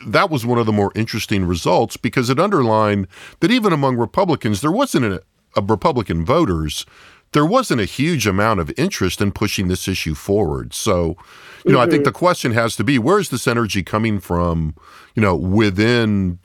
that 0.06 0.30
was 0.30 0.46
one 0.46 0.60
of 0.60 0.66
the 0.66 0.74
more 0.74 0.92
interesting 0.96 1.46
results 1.46 1.98
because 1.98 2.30
it 2.30 2.40
underlined 2.40 3.08
that 3.40 3.52
even 3.52 3.74
among 3.74 3.98
Republicans, 3.98 4.62
there 4.62 4.72
wasn't 4.72 5.06
a, 5.06 5.22
a 5.56 5.62
Republican 5.62 6.24
voters, 6.24 6.86
there 7.34 7.46
wasn't 7.46 7.82
a 7.82 7.86
huge 7.86 8.26
amount 8.26 8.60
of 8.60 8.72
interest 8.78 9.22
in 9.22 9.32
pushing 9.32 9.68
this 9.68 9.88
issue 9.88 10.16
forward. 10.16 10.74
So, 10.74 11.18
you 11.66 11.74
know, 11.74 11.80
mm-hmm. 11.80 11.88
I 11.88 11.92
think 11.92 12.02
mm-hmm. 12.02 12.04
the 12.04 12.12
question 12.14 12.52
has 12.54 12.76
to 12.78 12.84
be 12.84 12.98
where 12.98 13.20
is 13.20 13.30
this 13.30 13.48
energy 13.48 13.84
coming 13.84 14.20
from, 14.20 14.76
you 15.14 15.22
know, 15.22 15.36
within 15.36 16.40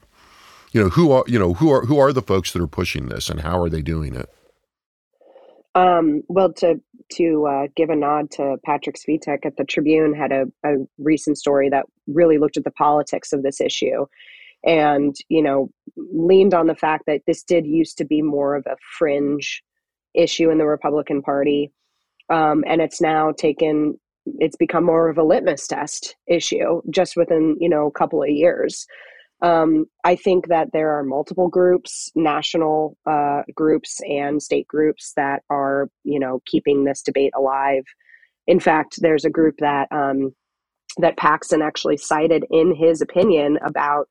you 0.72 0.82
know 0.82 0.88
who 0.88 1.12
are 1.12 1.24
you 1.26 1.38
know 1.38 1.54
who 1.54 1.70
are 1.70 1.82
who 1.82 1.98
are 1.98 2.12
the 2.12 2.22
folks 2.22 2.52
that 2.52 2.62
are 2.62 2.66
pushing 2.66 3.06
this 3.06 3.28
and 3.28 3.40
how 3.40 3.60
are 3.60 3.68
they 3.68 3.82
doing 3.82 4.14
it? 4.14 4.28
Um, 5.74 6.22
well 6.28 6.52
to 6.54 6.80
to 7.12 7.46
uh, 7.46 7.66
give 7.76 7.90
a 7.90 7.96
nod 7.96 8.30
to 8.32 8.56
patrick 8.64 8.96
svitek 8.96 9.44
at 9.44 9.56
the 9.56 9.64
tribune 9.64 10.14
had 10.14 10.32
a, 10.32 10.44
a 10.64 10.76
recent 10.98 11.38
story 11.38 11.68
that 11.68 11.86
really 12.06 12.38
looked 12.38 12.56
at 12.56 12.64
the 12.64 12.70
politics 12.70 13.32
of 13.32 13.42
this 13.42 13.60
issue 13.60 14.06
and 14.64 15.16
you 15.28 15.42
know 15.42 15.70
leaned 15.96 16.54
on 16.54 16.66
the 16.66 16.74
fact 16.74 17.04
that 17.06 17.22
this 17.26 17.42
did 17.42 17.66
used 17.66 17.98
to 17.98 18.04
be 18.04 18.22
more 18.22 18.54
of 18.54 18.64
a 18.66 18.76
fringe 18.98 19.62
issue 20.14 20.50
in 20.50 20.58
the 20.58 20.66
republican 20.66 21.20
party 21.22 21.70
um, 22.30 22.64
and 22.66 22.80
it's 22.80 23.00
now 23.00 23.32
taken 23.32 23.98
it's 24.38 24.56
become 24.56 24.84
more 24.84 25.08
of 25.08 25.18
a 25.18 25.24
litmus 25.24 25.66
test 25.66 26.16
issue 26.26 26.80
just 26.90 27.16
within 27.16 27.56
you 27.60 27.68
know 27.68 27.86
a 27.86 27.92
couple 27.92 28.22
of 28.22 28.30
years 28.30 28.86
um, 29.42 29.86
I 30.04 30.14
think 30.14 30.48
that 30.48 30.68
there 30.72 30.96
are 30.96 31.02
multiple 31.02 31.48
groups, 31.48 32.12
national 32.14 32.96
uh, 33.06 33.42
groups 33.54 34.00
and 34.08 34.40
state 34.40 34.68
groups 34.68 35.12
that 35.16 35.42
are, 35.50 35.88
you 36.04 36.20
know, 36.20 36.40
keeping 36.46 36.84
this 36.84 37.02
debate 37.02 37.32
alive. 37.36 37.82
In 38.46 38.60
fact, 38.60 38.98
there's 39.00 39.24
a 39.24 39.30
group 39.30 39.56
that 39.58 39.88
um, 39.90 40.34
that 40.98 41.16
Paxton 41.16 41.60
actually 41.60 41.96
cited 41.96 42.44
in 42.50 42.74
his 42.74 43.00
opinion 43.00 43.58
about 43.64 44.08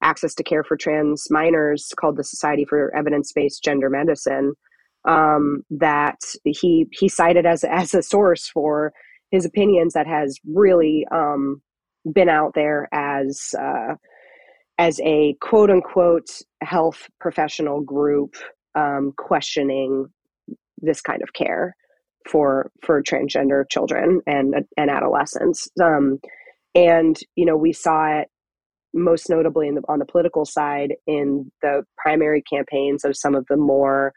access 0.00 0.34
to 0.36 0.44
care 0.44 0.62
for 0.62 0.76
trans 0.76 1.26
minors, 1.28 1.92
called 1.98 2.16
the 2.16 2.22
Society 2.24 2.64
for 2.64 2.94
Evidence-Based 2.94 3.62
Gender 3.64 3.90
Medicine. 3.90 4.54
Um, 5.04 5.62
that 5.70 6.18
he 6.44 6.86
he 6.92 7.08
cited 7.08 7.46
as 7.46 7.64
as 7.64 7.94
a 7.94 8.02
source 8.02 8.48
for 8.48 8.92
his 9.30 9.44
opinions 9.44 9.94
that 9.94 10.06
has 10.06 10.38
really 10.46 11.06
um, 11.10 11.62
been 12.12 12.28
out 12.28 12.52
there 12.54 12.88
as 12.92 13.54
uh, 13.58 13.94
as 14.78 15.00
a 15.00 15.34
quote 15.40 15.70
unquote 15.70 16.28
health 16.62 17.08
professional 17.20 17.80
group 17.80 18.36
um, 18.74 19.12
questioning 19.16 20.06
this 20.80 21.00
kind 21.00 21.22
of 21.22 21.32
care 21.32 21.74
for 22.28 22.70
for 22.82 23.02
transgender 23.02 23.64
children 23.70 24.20
and 24.26 24.54
and 24.76 24.90
adolescents. 24.90 25.68
Um, 25.82 26.20
and 26.74 27.18
you 27.34 27.44
know 27.44 27.56
we 27.56 27.72
saw 27.72 28.20
it 28.20 28.28
most 28.94 29.28
notably 29.28 29.70
the, 29.70 29.82
on 29.88 29.98
the 29.98 30.06
political 30.06 30.44
side 30.44 30.94
in 31.06 31.50
the 31.62 31.84
primary 31.96 32.42
campaigns 32.42 33.04
of 33.04 33.16
some 33.16 33.34
of 33.34 33.44
the 33.48 33.56
more 33.56 34.12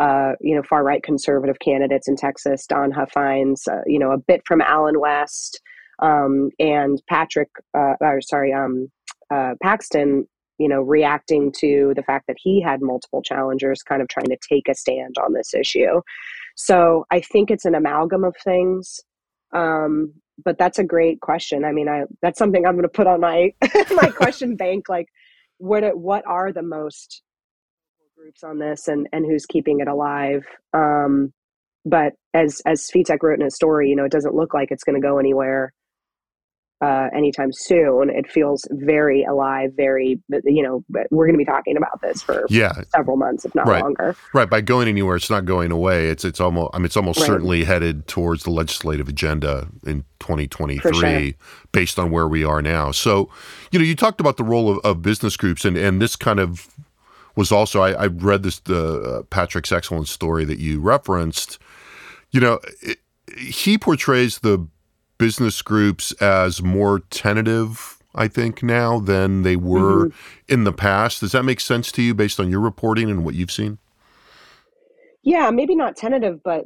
uh, 0.00 0.32
you 0.40 0.56
know 0.56 0.62
far 0.62 0.82
right 0.82 1.02
conservative 1.02 1.58
candidates 1.58 2.08
in 2.08 2.16
Texas, 2.16 2.66
Don 2.66 2.90
Huffines, 2.90 3.68
uh, 3.70 3.82
you 3.86 3.98
know 3.98 4.12
a 4.12 4.18
bit 4.18 4.42
from 4.46 4.60
Allen 4.60 4.98
West, 4.98 5.60
um, 6.00 6.50
and 6.58 7.02
Patrick, 7.08 7.50
uh, 7.76 7.94
or 8.00 8.20
sorry, 8.20 8.52
um, 8.52 8.90
uh, 9.32 9.54
Paxton, 9.62 10.26
you 10.58 10.68
know, 10.68 10.82
reacting 10.82 11.52
to 11.58 11.92
the 11.96 12.02
fact 12.02 12.26
that 12.26 12.36
he 12.38 12.60
had 12.60 12.82
multiple 12.82 13.22
challengers, 13.22 13.82
kind 13.82 14.02
of 14.02 14.08
trying 14.08 14.28
to 14.28 14.36
take 14.48 14.68
a 14.68 14.74
stand 14.74 15.16
on 15.22 15.32
this 15.32 15.54
issue. 15.54 16.00
So 16.56 17.06
I 17.10 17.20
think 17.20 17.50
it's 17.50 17.64
an 17.64 17.74
amalgam 17.74 18.24
of 18.24 18.36
things. 18.44 19.00
Um, 19.54 20.14
but 20.44 20.58
that's 20.58 20.78
a 20.78 20.84
great 20.84 21.20
question. 21.20 21.64
I 21.64 21.72
mean, 21.72 21.88
I 21.88 22.04
that's 22.20 22.38
something 22.38 22.66
I'm 22.66 22.74
going 22.74 22.82
to 22.82 22.88
put 22.88 23.06
on 23.06 23.20
my 23.20 23.52
my 23.90 24.08
question 24.08 24.56
bank. 24.64 24.88
Like, 24.88 25.06
what 25.58 25.96
what 25.96 26.24
are 26.26 26.52
the 26.52 26.62
most 26.62 27.22
groups 28.16 28.42
on 28.42 28.58
this, 28.58 28.88
and 28.88 29.08
and 29.12 29.24
who's 29.26 29.46
keeping 29.46 29.80
it 29.80 29.88
alive? 29.88 30.44
Um, 30.72 31.32
but 31.84 32.14
as 32.34 32.62
as 32.66 32.88
Svitek 32.88 33.22
wrote 33.22 33.38
in 33.38 33.44
his 33.44 33.54
story, 33.54 33.90
you 33.90 33.96
know, 33.96 34.04
it 34.04 34.12
doesn't 34.12 34.34
look 34.34 34.54
like 34.54 34.70
it's 34.70 34.84
going 34.84 35.00
to 35.00 35.06
go 35.06 35.18
anywhere 35.18 35.72
uh, 36.82 37.08
anytime 37.14 37.52
soon. 37.52 38.10
It 38.10 38.28
feels 38.28 38.66
very 38.72 39.22
alive, 39.22 39.70
very, 39.76 40.20
you 40.44 40.62
know, 40.62 40.84
we're 41.10 41.26
going 41.26 41.34
to 41.34 41.38
be 41.38 41.44
talking 41.44 41.76
about 41.76 42.00
this 42.02 42.22
for 42.22 42.44
yeah. 42.50 42.72
several 42.94 43.16
months, 43.16 43.44
if 43.44 43.54
not 43.54 43.68
right. 43.68 43.82
longer. 43.82 44.16
Right. 44.34 44.50
By 44.50 44.62
going 44.62 44.88
anywhere, 44.88 45.14
it's 45.14 45.30
not 45.30 45.44
going 45.44 45.70
away. 45.70 46.08
It's, 46.08 46.24
it's 46.24 46.40
almost, 46.40 46.70
I 46.74 46.78
mean, 46.78 46.86
it's 46.86 46.96
almost 46.96 47.20
right. 47.20 47.26
certainly 47.26 47.62
headed 47.62 48.08
towards 48.08 48.42
the 48.42 48.50
legislative 48.50 49.08
agenda 49.08 49.68
in 49.86 50.04
2023 50.18 50.92
sure. 50.92 51.32
based 51.70 52.00
on 52.00 52.10
where 52.10 52.26
we 52.26 52.44
are 52.44 52.60
now. 52.60 52.90
So, 52.90 53.30
you 53.70 53.78
know, 53.78 53.84
you 53.84 53.94
talked 53.94 54.20
about 54.20 54.36
the 54.36 54.44
role 54.44 54.68
of, 54.68 54.78
of 54.84 55.02
business 55.02 55.36
groups 55.36 55.64
and, 55.64 55.76
and 55.76 56.02
this 56.02 56.16
kind 56.16 56.40
of 56.40 56.74
was 57.36 57.52
also, 57.52 57.80
I, 57.80 57.92
I 57.92 58.06
read 58.08 58.42
this, 58.42 58.58
the 58.58 59.00
uh, 59.00 59.22
Patrick's 59.30 59.70
excellent 59.70 60.08
story 60.08 60.44
that 60.46 60.58
you 60.58 60.80
referenced, 60.80 61.60
you 62.32 62.40
know, 62.40 62.58
it, 62.80 62.98
he 63.38 63.78
portrays 63.78 64.40
the 64.40 64.66
business 65.22 65.62
groups 65.62 66.10
as 66.20 66.60
more 66.60 66.98
tentative, 67.10 68.02
I 68.12 68.26
think, 68.26 68.60
now 68.60 68.98
than 68.98 69.42
they 69.42 69.54
were 69.54 70.06
mm-hmm. 70.06 70.52
in 70.52 70.64
the 70.64 70.72
past. 70.72 71.20
Does 71.20 71.30
that 71.30 71.44
make 71.44 71.60
sense 71.60 71.92
to 71.92 72.02
you 72.02 72.12
based 72.12 72.40
on 72.40 72.50
your 72.50 72.58
reporting 72.58 73.08
and 73.08 73.24
what 73.24 73.36
you've 73.36 73.52
seen? 73.52 73.78
Yeah, 75.22 75.52
maybe 75.52 75.76
not 75.76 75.94
tentative, 75.94 76.42
but 76.42 76.64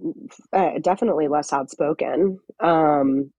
uh, 0.55 0.79
definitely 0.81 1.29
less 1.29 1.53
outspoken. 1.53 2.41
Um, 2.61 3.31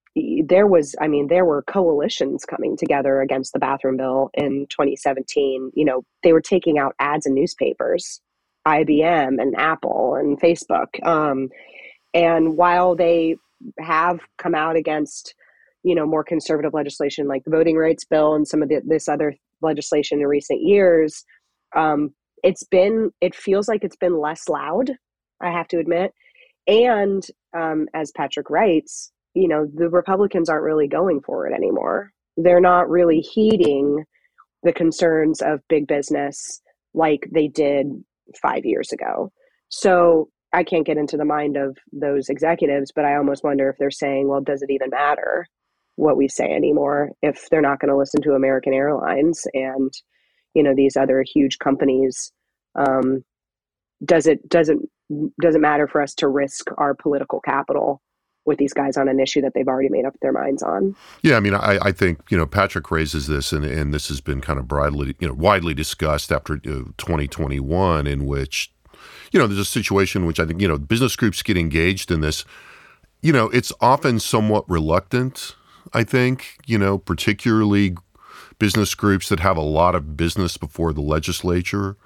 there 0.45 0.67
was, 0.67 0.93
I 1.01 1.08
mean, 1.08 1.30
there 1.30 1.45
were 1.45 1.63
coalitions 1.63 2.45
coming 2.45 2.77
together 2.77 3.19
against 3.19 3.53
the 3.53 3.60
bathroom 3.60 3.97
bill 3.97 4.30
in 4.36 4.67
2017. 4.69 5.71
You 5.73 5.86
know, 5.86 6.03
they 6.21 6.32
were 6.32 6.41
taking 6.41 6.77
out 6.77 6.93
ads 6.99 7.25
in 7.25 7.34
newspapers, 7.34 8.21
IBM 8.67 9.41
and 9.41 9.56
Apple 9.58 10.13
and 10.13 10.39
Facebook. 10.39 11.03
Um, 11.03 11.49
and 12.13 12.56
while 12.56 12.95
they 12.95 13.38
have 13.80 14.20
come 14.38 14.56
out 14.56 14.76
against 14.76 15.34
you 15.84 15.96
know 15.96 16.06
more 16.06 16.24
conservative 16.24 16.74
legislation 16.74 17.28
like 17.28 17.43
the 17.43 17.52
voting 17.52 17.78
rights 17.78 18.06
bill 18.06 18.36
and 18.36 18.48
some 18.48 18.62
of 18.62 18.70
the, 18.70 18.82
this 18.86 19.08
other 19.08 19.36
legislation 19.62 20.20
in 20.20 20.28
recent 20.28 20.62
years 20.62 21.24
um, 21.76 22.13
it's 22.43 22.63
been 22.63 23.12
it 23.22 23.36
feels 23.36 23.67
like 23.67 23.84
it's 23.84 23.96
been 23.96 24.20
less 24.20 24.48
loud 24.50 24.91
i 25.41 25.52
have 25.52 25.67
to 25.67 25.80
admit. 25.80 26.13
And 26.67 27.26
um, 27.56 27.88
as 27.93 28.12
patrick 28.15 28.50
writes 28.50 29.12
you 29.34 29.48
know 29.48 29.67
the 29.74 29.89
republicans 29.89 30.50
aren't 30.50 30.63
really 30.63 30.88
going 30.88 31.22
for 31.22 31.48
it 31.48 31.54
anymore. 31.54 32.12
They're 32.38 32.60
not 32.60 32.89
really 32.89 33.20
heeding 33.20 34.04
the 34.63 34.74
concerns 34.74 35.41
of 35.41 35.62
big 35.70 35.88
business 35.88 36.62
like 36.93 37.28
they 37.32 37.48
did 37.48 37.88
five 38.41 38.65
years 38.65 38.91
ago. 38.91 39.32
So 39.70 40.30
I 40.53 40.63
can't 40.63 40.86
get 40.86 40.97
into 40.97 41.17
the 41.17 41.25
mind 41.25 41.57
of 41.57 41.77
those 41.91 42.29
executives, 42.29 42.91
but 42.95 43.05
I 43.05 43.15
almost 43.15 43.43
wonder 43.43 43.69
if 43.69 43.77
they're 43.77 43.91
saying, 43.91 44.27
well, 44.27 44.41
does 44.41 44.62
it 44.62 44.69
even 44.69 44.89
matter 44.89 45.47
what 45.95 46.17
we 46.17 46.27
say 46.27 46.51
anymore 46.51 47.12
if 47.21 47.49
they're 47.49 47.62
not 47.62 47.79
going 47.79 47.89
to 47.89 47.97
listen 47.97 48.21
to 48.21 48.33
American 48.33 48.73
Airlines 48.73 49.45
and 49.53 49.91
you 50.53 50.63
know 50.63 50.73
these 50.75 50.95
other 50.95 51.23
huge 51.23 51.60
companies? 51.60 52.31
Um, 52.75 53.23
does 54.05 54.27
it 54.27 54.47
doesn't 54.47 54.89
does 55.41 55.55
it 55.55 55.62
matter 55.62 55.88
for 55.88 56.01
us 56.01 56.13
to 56.15 56.27
risk 56.27 56.67
our 56.77 56.93
political 56.93 57.39
capital 57.39 58.01
with 58.47 58.57
these 58.57 58.73
guys 58.73 58.97
on 58.97 59.10
an 59.10 59.19
issue 59.19 59.41
that 59.41 59.53
they've 59.53 59.67
already 59.67 59.89
made 59.89 60.05
up 60.05 60.15
their 60.21 60.31
minds 60.31 60.63
on. 60.63 60.95
Yeah, 61.21 61.36
I 61.36 61.41
mean, 61.41 61.53
I, 61.53 61.77
I 61.81 61.91
think 61.91 62.21
you 62.29 62.38
know 62.38 62.47
Patrick 62.47 62.89
raises 62.89 63.27
this, 63.27 63.51
and, 63.51 63.63
and 63.63 63.93
this 63.93 64.07
has 64.07 64.21
been 64.21 64.41
kind 64.41 64.57
of 64.57 64.67
broadly, 64.67 65.15
you 65.19 65.27
know, 65.27 65.33
widely 65.33 65.73
discussed 65.73 66.31
after 66.31 66.53
uh, 66.53 66.89
2021, 66.97 68.07
in 68.07 68.25
which 68.25 68.71
you 69.31 69.39
know, 69.39 69.47
there's 69.47 69.60
a 69.60 69.65
situation 69.65 70.25
which 70.25 70.39
I 70.39 70.45
think, 70.45 70.62
you 70.62 70.67
know, 70.67 70.77
business 70.77 71.15
groups 71.15 71.41
get 71.43 71.57
engaged 71.57 72.12
in 72.12 72.21
this. 72.21 72.45
You 73.21 73.33
know, 73.33 73.49
it's 73.49 73.73
often 73.81 74.19
somewhat 74.19 74.69
reluctant, 74.69 75.55
I 75.93 76.03
think, 76.03 76.57
you 76.65 76.77
know, 76.77 76.97
particularly 76.97 77.95
business 78.60 78.95
groups 78.95 79.29
that 79.29 79.39
have 79.39 79.57
a 79.57 79.62
lot 79.62 79.95
of 79.95 80.17
business 80.17 80.57
before 80.57 80.93
the 80.93 81.01
legislature. 81.01 81.97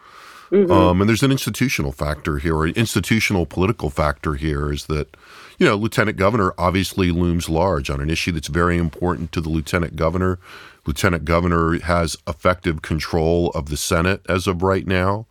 Mm-hmm. 0.51 0.71
Um, 0.71 0.99
and 0.99 1.09
there's 1.09 1.23
an 1.23 1.31
institutional 1.31 1.93
factor 1.93 2.37
here, 2.37 2.55
or 2.57 2.65
an 2.65 2.75
institutional 2.75 3.45
political 3.45 3.89
factor 3.89 4.33
here, 4.33 4.71
is 4.71 4.87
that, 4.87 5.15
you 5.57 5.65
know, 5.65 5.75
Lieutenant 5.75 6.17
Governor 6.17 6.53
obviously 6.57 7.09
looms 7.09 7.47
large 7.47 7.89
on 7.89 8.01
an 8.01 8.09
issue 8.09 8.33
that's 8.33 8.49
very 8.49 8.77
important 8.77 9.31
to 9.31 9.39
the 9.39 9.47
Lieutenant 9.47 9.95
Governor. 9.95 10.39
Lieutenant 10.85 11.23
Governor 11.23 11.79
has 11.79 12.17
effective 12.27 12.81
control 12.81 13.51
of 13.51 13.69
the 13.69 13.77
Senate 13.77 14.25
as 14.27 14.45
of 14.45 14.61
right 14.61 14.85
now. 14.85 15.25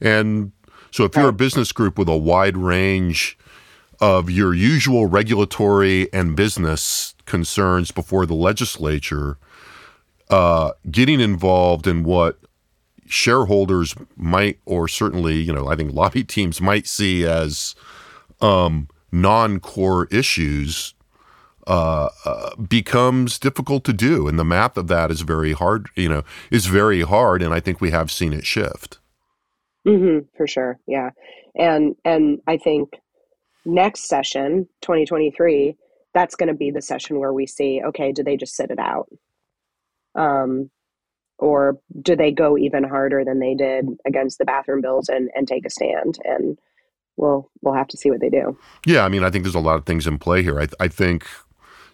And 0.00 0.52
so 0.90 1.04
if 1.04 1.16
you're 1.16 1.28
a 1.28 1.32
business 1.32 1.72
group 1.72 1.98
with 1.98 2.08
a 2.08 2.16
wide 2.16 2.56
range 2.56 3.38
of 4.00 4.30
your 4.30 4.54
usual 4.54 5.06
regulatory 5.06 6.12
and 6.12 6.34
business 6.34 7.14
concerns 7.26 7.90
before 7.90 8.26
the 8.26 8.34
legislature, 8.34 9.36
uh, 10.30 10.72
getting 10.90 11.20
involved 11.20 11.86
in 11.86 12.04
what 12.04 12.38
shareholders 13.06 13.94
might, 14.16 14.58
or 14.64 14.88
certainly, 14.88 15.34
you 15.34 15.52
know, 15.52 15.68
I 15.68 15.76
think 15.76 15.92
lobby 15.92 16.24
teams 16.24 16.60
might 16.60 16.86
see 16.86 17.26
as 17.26 17.74
um, 18.40 18.88
non 19.12 19.60
core 19.60 20.06
issues 20.06 20.94
uh, 21.66 22.08
uh, 22.24 22.56
becomes 22.56 23.38
difficult 23.38 23.84
to 23.84 23.92
do. 23.92 24.28
And 24.28 24.38
the 24.38 24.44
math 24.44 24.76
of 24.76 24.88
that 24.88 25.10
is 25.10 25.20
very 25.22 25.52
hard, 25.52 25.88
you 25.94 26.08
know, 26.08 26.24
is 26.50 26.66
very 26.66 27.02
hard. 27.02 27.42
And 27.42 27.52
I 27.52 27.60
think 27.60 27.80
we 27.80 27.90
have 27.90 28.10
seen 28.10 28.32
it 28.32 28.46
shift. 28.46 28.99
Mm-hmm, 29.86 30.26
for 30.36 30.46
sure. 30.46 30.78
Yeah. 30.86 31.10
And, 31.54 31.96
and 32.04 32.40
I 32.46 32.56
think 32.56 32.90
next 33.64 34.08
session, 34.08 34.68
2023, 34.82 35.76
that's 36.12 36.34
going 36.34 36.48
to 36.48 36.54
be 36.54 36.70
the 36.70 36.82
session 36.82 37.18
where 37.18 37.32
we 37.32 37.46
see, 37.46 37.80
okay, 37.84 38.12
do 38.12 38.22
they 38.22 38.36
just 38.36 38.56
sit 38.56 38.70
it 38.70 38.78
out? 38.78 39.08
Um, 40.14 40.70
or 41.38 41.78
do 42.02 42.14
they 42.16 42.30
go 42.32 42.58
even 42.58 42.84
harder 42.84 43.24
than 43.24 43.38
they 43.38 43.54
did 43.54 43.86
against 44.06 44.38
the 44.38 44.44
bathroom 44.44 44.82
bills 44.82 45.08
and, 45.08 45.30
and 45.34 45.48
take 45.48 45.64
a 45.64 45.70
stand? 45.70 46.18
And 46.24 46.58
we'll 47.16 47.50
we'll 47.62 47.74
have 47.74 47.88
to 47.88 47.96
see 47.96 48.10
what 48.10 48.20
they 48.20 48.28
do. 48.28 48.58
Yeah, 48.84 49.04
I 49.04 49.08
mean, 49.08 49.24
I 49.24 49.30
think 49.30 49.44
there's 49.44 49.54
a 49.54 49.60
lot 49.60 49.76
of 49.76 49.86
things 49.86 50.06
in 50.06 50.18
play 50.18 50.42
here. 50.42 50.60
I, 50.60 50.66
I 50.80 50.88
think 50.88 51.26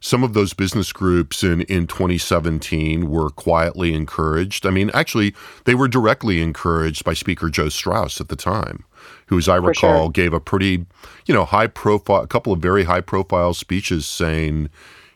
some 0.00 0.22
of 0.22 0.34
those 0.34 0.52
business 0.52 0.92
groups 0.92 1.42
in, 1.42 1.62
in 1.62 1.86
2017 1.86 3.08
were 3.08 3.30
quietly 3.30 3.94
encouraged. 3.94 4.66
I 4.66 4.70
mean, 4.70 4.90
actually, 4.94 5.34
they 5.64 5.74
were 5.74 5.88
directly 5.88 6.40
encouraged 6.40 7.04
by 7.04 7.14
Speaker 7.14 7.48
Joe 7.50 7.68
Straus 7.68 8.20
at 8.20 8.28
the 8.28 8.36
time, 8.36 8.84
who, 9.26 9.38
as 9.38 9.48
I 9.48 9.56
recall, 9.56 10.04
sure. 10.06 10.10
gave 10.10 10.32
a 10.32 10.40
pretty, 10.40 10.86
you 11.26 11.34
know, 11.34 11.44
high 11.44 11.66
profile, 11.66 12.22
a 12.22 12.26
couple 12.26 12.52
of 12.52 12.60
very 12.60 12.84
high 12.84 13.00
profile 13.00 13.54
speeches 13.54 14.06
saying, 14.06 14.70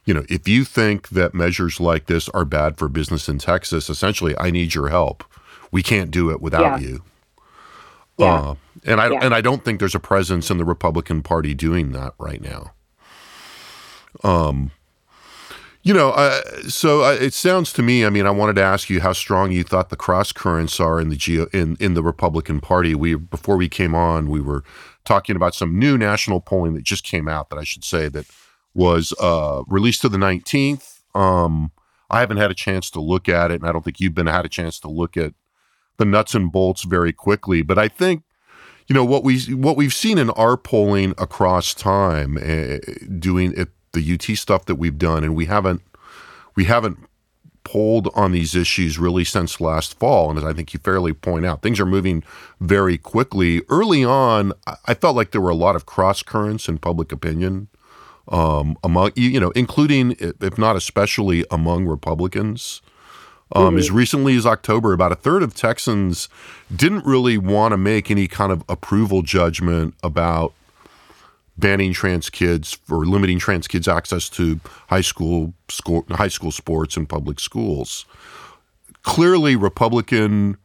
you 0.04 0.14
know, 0.14 0.24
if 0.28 0.48
you 0.48 0.64
think 0.64 1.10
that 1.10 1.34
measures 1.34 1.78
like 1.78 2.06
this 2.06 2.28
are 2.30 2.44
bad 2.44 2.78
for 2.78 2.88
business 2.88 3.28
in 3.28 3.38
Texas, 3.38 3.90
essentially, 3.90 4.34
I 4.38 4.50
need 4.50 4.74
your 4.74 4.88
help. 4.88 5.24
We 5.70 5.82
can't 5.82 6.10
do 6.10 6.30
it 6.30 6.40
without 6.40 6.80
yeah. 6.80 6.88
you. 6.88 7.02
Yeah. 8.18 8.34
Uh, 8.34 8.54
and 8.84 9.00
I 9.00 9.08
Yeah. 9.08 9.18
and 9.22 9.34
I 9.34 9.40
don't 9.40 9.64
think 9.64 9.78
there's 9.78 9.94
a 9.94 10.00
presence 10.00 10.50
in 10.50 10.58
the 10.58 10.64
Republican 10.64 11.22
Party 11.22 11.54
doing 11.54 11.92
that 11.92 12.14
right 12.18 12.40
now. 12.40 12.72
Um, 14.24 14.70
you 15.82 15.94
know, 15.94 16.10
uh, 16.10 16.42
so 16.68 17.02
it 17.10 17.32
sounds 17.32 17.72
to 17.72 17.82
me. 17.82 18.04
I 18.04 18.10
mean, 18.10 18.26
I 18.26 18.30
wanted 18.30 18.56
to 18.56 18.62
ask 18.62 18.90
you 18.90 19.00
how 19.00 19.14
strong 19.14 19.50
you 19.50 19.64
thought 19.64 19.88
the 19.88 19.96
cross 19.96 20.30
currents 20.30 20.78
are 20.78 21.00
in 21.00 21.08
the 21.08 21.16
geo 21.16 21.46
in 21.54 21.76
in 21.80 21.94
the 21.94 22.02
Republican 22.02 22.60
Party. 22.60 22.94
We 22.94 23.14
before 23.14 23.56
we 23.56 23.68
came 23.68 23.94
on, 23.94 24.28
we 24.28 24.40
were 24.40 24.62
talking 25.04 25.36
about 25.36 25.54
some 25.54 25.78
new 25.78 25.96
national 25.96 26.42
polling 26.42 26.74
that 26.74 26.84
just 26.84 27.02
came 27.02 27.28
out. 27.28 27.48
That 27.48 27.58
I 27.58 27.64
should 27.64 27.84
say 27.84 28.08
that 28.08 28.26
was 28.74 29.14
uh, 29.18 29.62
released 29.66 30.02
to 30.02 30.08
the 30.08 30.18
19th. 30.18 31.00
Um, 31.14 31.72
I 32.10 32.20
haven't 32.20 32.36
had 32.36 32.50
a 32.50 32.54
chance 32.54 32.90
to 32.90 33.00
look 33.00 33.28
at 33.28 33.50
it, 33.50 33.60
and 33.60 33.66
I 33.66 33.72
don't 33.72 33.84
think 33.84 34.00
you've 34.00 34.14
been 34.14 34.26
had 34.26 34.44
a 34.44 34.50
chance 34.50 34.78
to 34.80 34.88
look 34.88 35.16
at 35.16 35.32
the 35.96 36.04
nuts 36.04 36.34
and 36.34 36.52
bolts 36.52 36.82
very 36.82 37.12
quickly. 37.12 37.62
But 37.62 37.78
I 37.78 37.88
think 37.88 38.24
you 38.86 38.94
know 38.94 39.04
what 39.04 39.24
we 39.24 39.40
what 39.54 39.78
we've 39.78 39.94
seen 39.94 40.18
in 40.18 40.28
our 40.30 40.58
polling 40.58 41.14
across 41.16 41.72
time, 41.72 42.36
uh, 42.36 42.78
doing 43.18 43.54
it, 43.56 43.68
the 43.92 44.14
UT 44.14 44.36
stuff 44.36 44.66
that 44.66 44.76
we've 44.76 44.98
done, 44.98 45.24
and 45.24 45.34
we 45.34 45.46
haven't 45.46 45.82
we 46.54 46.64
haven't 46.64 46.98
polled 47.62 48.08
on 48.14 48.32
these 48.32 48.54
issues 48.54 48.98
really 48.98 49.24
since 49.24 49.60
last 49.60 49.98
fall. 49.98 50.30
And 50.30 50.38
as 50.38 50.44
I 50.44 50.52
think 50.52 50.72
you 50.72 50.80
fairly 50.80 51.12
point 51.12 51.44
out, 51.44 51.62
things 51.62 51.78
are 51.78 51.86
moving 51.86 52.24
very 52.60 52.96
quickly. 52.98 53.62
Early 53.68 54.04
on, 54.04 54.52
I- 54.86 54.94
felt 54.94 55.14
like 55.14 55.30
there 55.30 55.40
were 55.40 55.50
a 55.50 55.54
lot 55.54 55.76
of 55.76 55.86
cross 55.86 56.22
currents 56.22 56.68
in 56.68 56.78
public 56.78 57.12
opinion 57.12 57.68
um, 58.28 58.76
among 58.82 59.12
you 59.16 59.40
know, 59.40 59.50
including 59.50 60.16
if 60.18 60.56
not 60.56 60.76
especially 60.76 61.44
among 61.50 61.86
Republicans. 61.86 62.80
Um, 63.52 63.76
As 63.76 63.90
recently 63.90 64.36
as 64.36 64.46
October, 64.46 64.92
about 64.92 65.10
a 65.10 65.16
third 65.16 65.42
of 65.42 65.54
Texans 65.54 66.28
didn't 66.74 67.04
really 67.04 67.36
want 67.36 67.72
to 67.72 67.76
make 67.76 68.08
any 68.08 68.28
kind 68.28 68.52
of 68.52 68.62
approval 68.68 69.22
judgment 69.22 69.94
about 70.04 70.54
banning 71.60 71.92
trans 71.92 72.30
kids 72.30 72.78
or 72.90 73.04
limiting 73.06 73.38
trans 73.38 73.68
kids 73.68 73.86
access 73.86 74.28
to 74.30 74.60
high 74.88 75.00
school 75.00 75.54
school 75.68 76.04
high 76.10 76.28
school 76.28 76.50
sports 76.50 76.96
and 76.96 77.08
public 77.08 77.38
schools. 77.38 78.04
Clearly, 79.02 79.56
Republican 79.56 80.56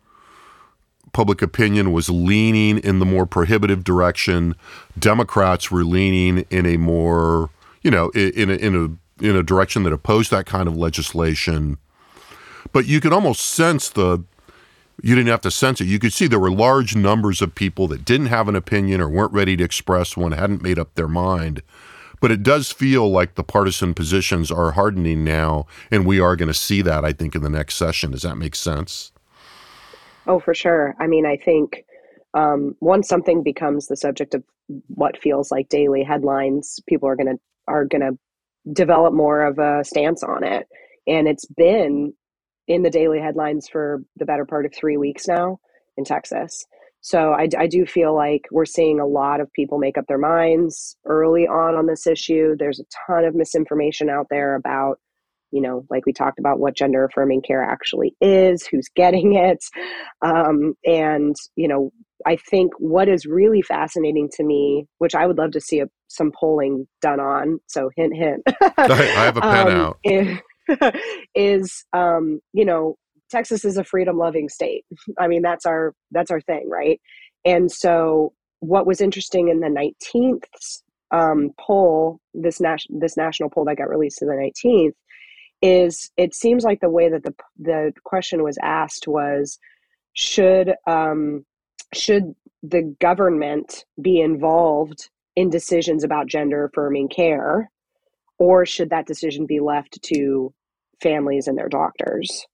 public 1.13 1.41
opinion 1.41 1.93
was 1.93 2.09
leaning 2.09 2.77
in 2.79 2.99
the 2.99 3.05
more 3.05 3.25
prohibitive 3.25 3.85
direction. 3.85 4.53
Democrats 4.99 5.71
were 5.71 5.85
leaning 5.85 6.45
in 6.49 6.65
a 6.65 6.75
more, 6.75 7.49
you 7.81 7.89
know, 7.89 8.09
in 8.09 8.49
a, 8.49 8.55
in 8.55 8.75
a 8.75 9.25
in 9.25 9.35
a 9.35 9.43
direction 9.43 9.83
that 9.83 9.93
opposed 9.93 10.29
that 10.31 10.45
kind 10.45 10.67
of 10.67 10.75
legislation. 10.75 11.77
But 12.73 12.85
you 12.85 12.99
could 12.99 13.13
almost 13.13 13.45
sense 13.45 13.89
the 13.89 14.23
you 15.05 15.13
didn't 15.13 15.29
have 15.29 15.41
to 15.41 15.51
sense 15.51 15.79
it. 15.79 15.85
You 15.85 15.99
could 15.99 16.13
see 16.13 16.25
there 16.25 16.39
were 16.39 16.49
large 16.49 16.95
numbers 16.95 17.39
of 17.39 17.53
people 17.53 17.87
that 17.89 18.03
didn't 18.03 18.25
have 18.25 18.47
an 18.47 18.55
opinion 18.55 18.99
or 18.99 19.07
weren't 19.07 19.33
ready 19.33 19.55
to 19.55 19.63
express 19.63 20.17
one, 20.17 20.31
hadn't 20.31 20.63
made 20.63 20.79
up 20.79 20.95
their 20.95 21.07
mind. 21.07 21.61
But 22.19 22.31
it 22.31 22.41
does 22.41 22.71
feel 22.71 23.11
like 23.11 23.35
the 23.35 23.43
partisan 23.43 23.93
positions 23.93 24.49
are 24.49 24.71
hardening 24.71 25.23
now, 25.23 25.67
and 25.91 26.07
we 26.07 26.19
are 26.19 26.35
going 26.35 26.47
to 26.47 26.55
see 26.55 26.81
that, 26.81 27.05
I 27.05 27.13
think, 27.13 27.35
in 27.35 27.43
the 27.43 27.51
next 27.51 27.75
session. 27.75 28.09
Does 28.09 28.23
that 28.23 28.37
make 28.37 28.55
sense? 28.55 29.11
Oh, 30.25 30.39
for 30.39 30.55
sure. 30.55 30.95
I 30.99 31.05
mean, 31.05 31.27
I 31.27 31.37
think 31.37 31.85
um, 32.33 32.75
once 32.79 33.07
something 33.07 33.43
becomes 33.43 33.85
the 33.85 33.97
subject 33.97 34.33
of 34.33 34.43
what 34.87 35.21
feels 35.21 35.51
like 35.51 35.69
daily 35.69 36.01
headlines, 36.01 36.79
people 36.87 37.07
are 37.07 37.15
gonna 37.15 37.35
are 37.67 37.85
gonna 37.85 38.13
develop 38.73 39.13
more 39.13 39.43
of 39.43 39.59
a 39.59 39.83
stance 39.83 40.23
on 40.23 40.43
it. 40.43 40.67
And 41.05 41.27
it's 41.27 41.45
been 41.45 42.15
in 42.67 42.83
the 42.83 42.89
daily 42.89 43.19
headlines 43.19 43.67
for 43.67 44.01
the 44.17 44.25
better 44.25 44.45
part 44.45 44.65
of 44.65 44.73
three 44.73 44.97
weeks 44.97 45.27
now 45.27 45.59
in 45.97 46.03
Texas. 46.03 46.65
So 47.01 47.33
I, 47.33 47.47
I 47.57 47.67
do 47.67 47.85
feel 47.85 48.15
like 48.15 48.47
we're 48.51 48.65
seeing 48.65 48.99
a 48.99 49.05
lot 49.05 49.39
of 49.39 49.51
people 49.53 49.77
make 49.77 49.97
up 49.97 50.05
their 50.07 50.17
minds 50.17 50.97
early 51.05 51.45
on 51.47 51.75
on 51.75 51.85
this 51.85 52.07
issue. 52.07 52.55
There's 52.57 52.79
a 52.79 52.85
ton 53.05 53.25
of 53.25 53.35
misinformation 53.35 54.09
out 54.09 54.27
there 54.31 54.55
about 54.55 54.97
you 55.51 55.61
know, 55.61 55.85
like 55.89 56.05
we 56.05 56.11
talked 56.11 56.37
about 56.37 56.59
what 56.59 56.75
gender 56.75 57.05
affirming 57.05 57.41
care 57.41 57.63
actually 57.63 58.13
is, 58.19 58.67
who's 58.67 58.89
getting 58.93 59.35
it. 59.35 59.63
Um, 60.21 60.73
and, 60.85 61.33
you 61.55 61.69
know, 61.69 61.93
I 62.25 62.35
think 62.35 62.73
what 62.77 63.07
is 63.07 63.25
really 63.25 63.61
fascinating 63.61 64.29
to 64.33 64.43
me, 64.43 64.85
which 64.97 65.15
I 65.15 65.25
would 65.25 65.37
love 65.37 65.51
to 65.51 65.61
see 65.61 65.79
a, 65.79 65.85
some 66.07 66.33
polling 66.37 66.87
done 67.01 67.21
on, 67.21 67.59
so 67.67 67.89
hint, 67.95 68.15
hint. 68.17 68.41
I 68.77 68.83
have 69.15 69.37
a 69.37 69.41
pen 69.41 69.67
um, 69.67 69.73
out. 69.73 69.97
Is, 70.03 70.39
is 71.35 71.85
um, 71.93 72.39
you 72.53 72.65
know, 72.65 72.97
Texas 73.29 73.65
is 73.65 73.77
a 73.77 73.83
freedom 73.83 74.17
loving 74.17 74.49
state. 74.49 74.85
I 75.19 75.27
mean, 75.27 75.41
that's 75.41 75.65
our 75.65 75.93
that's 76.11 76.31
our 76.31 76.41
thing, 76.41 76.69
right? 76.69 76.99
And 77.43 77.71
so, 77.71 78.33
what 78.59 78.87
was 78.87 79.01
interesting 79.01 79.49
in 79.49 79.59
the 79.59 79.67
19th 79.67 80.81
um, 81.11 81.51
poll, 81.59 82.19
this 82.33 82.59
nas- 82.59 82.87
this 82.89 83.17
national 83.17 83.49
poll 83.49 83.65
that 83.65 83.77
got 83.77 83.89
released 83.89 84.19
to 84.19 84.25
the 84.25 84.51
19th, 84.65 84.93
is 85.61 86.11
it 86.17 86.35
seems 86.35 86.63
like 86.63 86.79
the 86.81 86.89
way 86.89 87.09
that 87.09 87.23
the 87.23 87.33
the 87.59 87.93
question 88.03 88.43
was 88.43 88.57
asked 88.61 89.07
was 89.07 89.59
should 90.13 90.73
um, 90.87 91.45
should 91.93 92.33
the 92.63 92.95
government 92.99 93.85
be 94.01 94.19
involved 94.19 95.09
in 95.35 95.49
decisions 95.49 96.03
about 96.03 96.27
gender 96.27 96.65
affirming 96.65 97.09
care 97.09 97.69
or 98.37 98.65
should 98.65 98.89
that 98.89 99.07
decision 99.07 99.45
be 99.45 99.59
left 99.59 100.01
to 100.03 100.53
families 101.01 101.47
and 101.47 101.57
their 101.57 101.69
doctors? 101.69 102.45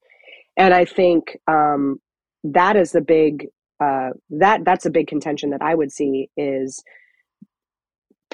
And 0.57 0.73
i 0.73 0.85
think 0.85 1.37
um, 1.47 1.99
that 2.43 2.75
is 2.75 2.91
the 2.91 3.01
big 3.01 3.47
uh, 3.79 4.09
that 4.29 4.63
that's 4.63 4.85
a 4.85 4.91
big 4.91 5.07
contention 5.07 5.49
that 5.51 5.61
i 5.61 5.73
would 5.73 5.91
see 5.91 6.29
is 6.37 6.83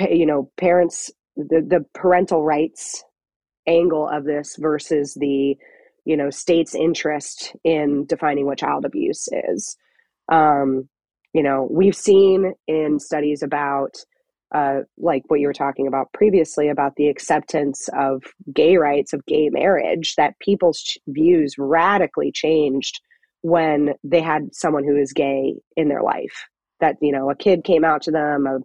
you 0.10 0.26
know 0.26 0.52
parents 0.58 1.12
the, 1.36 1.62
the 1.66 1.86
parental 1.94 2.44
rights 2.44 3.04
angle 3.68 4.08
of 4.08 4.24
this 4.24 4.56
versus 4.58 5.14
the 5.20 5.56
you 6.06 6.18
know 6.18 6.30
state's 6.30 6.74
interest 6.74 7.54
in 7.64 8.06
defining 8.06 8.46
what 8.46 8.60
child 8.60 8.86
abuse 8.86 9.28
is. 9.50 9.78
Um, 10.32 10.90
you 11.34 11.44
know 11.44 11.68
we've 11.70 11.96
seen 11.96 12.54
in 12.68 13.00
studies 13.00 13.44
about 13.44 13.98
uh, 14.54 14.82
like 14.98 15.24
what 15.28 15.40
you 15.40 15.48
were 15.48 15.54
talking 15.54 15.88
about 15.88 16.12
previously 16.14 16.70
about 16.70 16.96
the 16.96 17.08
acceptance 17.08 17.90
of 17.94 18.24
gay 18.54 18.78
rights 18.78 19.14
of 19.14 19.26
gay 19.26 19.50
marriage 19.50 20.16
that 20.16 20.40
people's 20.40 20.98
views 21.08 21.56
radically 21.58 22.32
changed 22.32 23.02
when 23.42 23.94
they 24.04 24.22
had 24.22 24.54
someone 24.54 24.84
who 24.84 24.96
is 24.96 25.14
gay 25.14 25.56
in 25.76 25.90
their 25.90 26.02
life. 26.02 26.46
That 26.80 26.96
you 27.02 27.12
know, 27.12 27.30
a 27.30 27.36
kid 27.36 27.64
came 27.64 27.84
out 27.84 28.04
to 28.04 28.12
them, 28.12 28.48
a, 28.48 28.60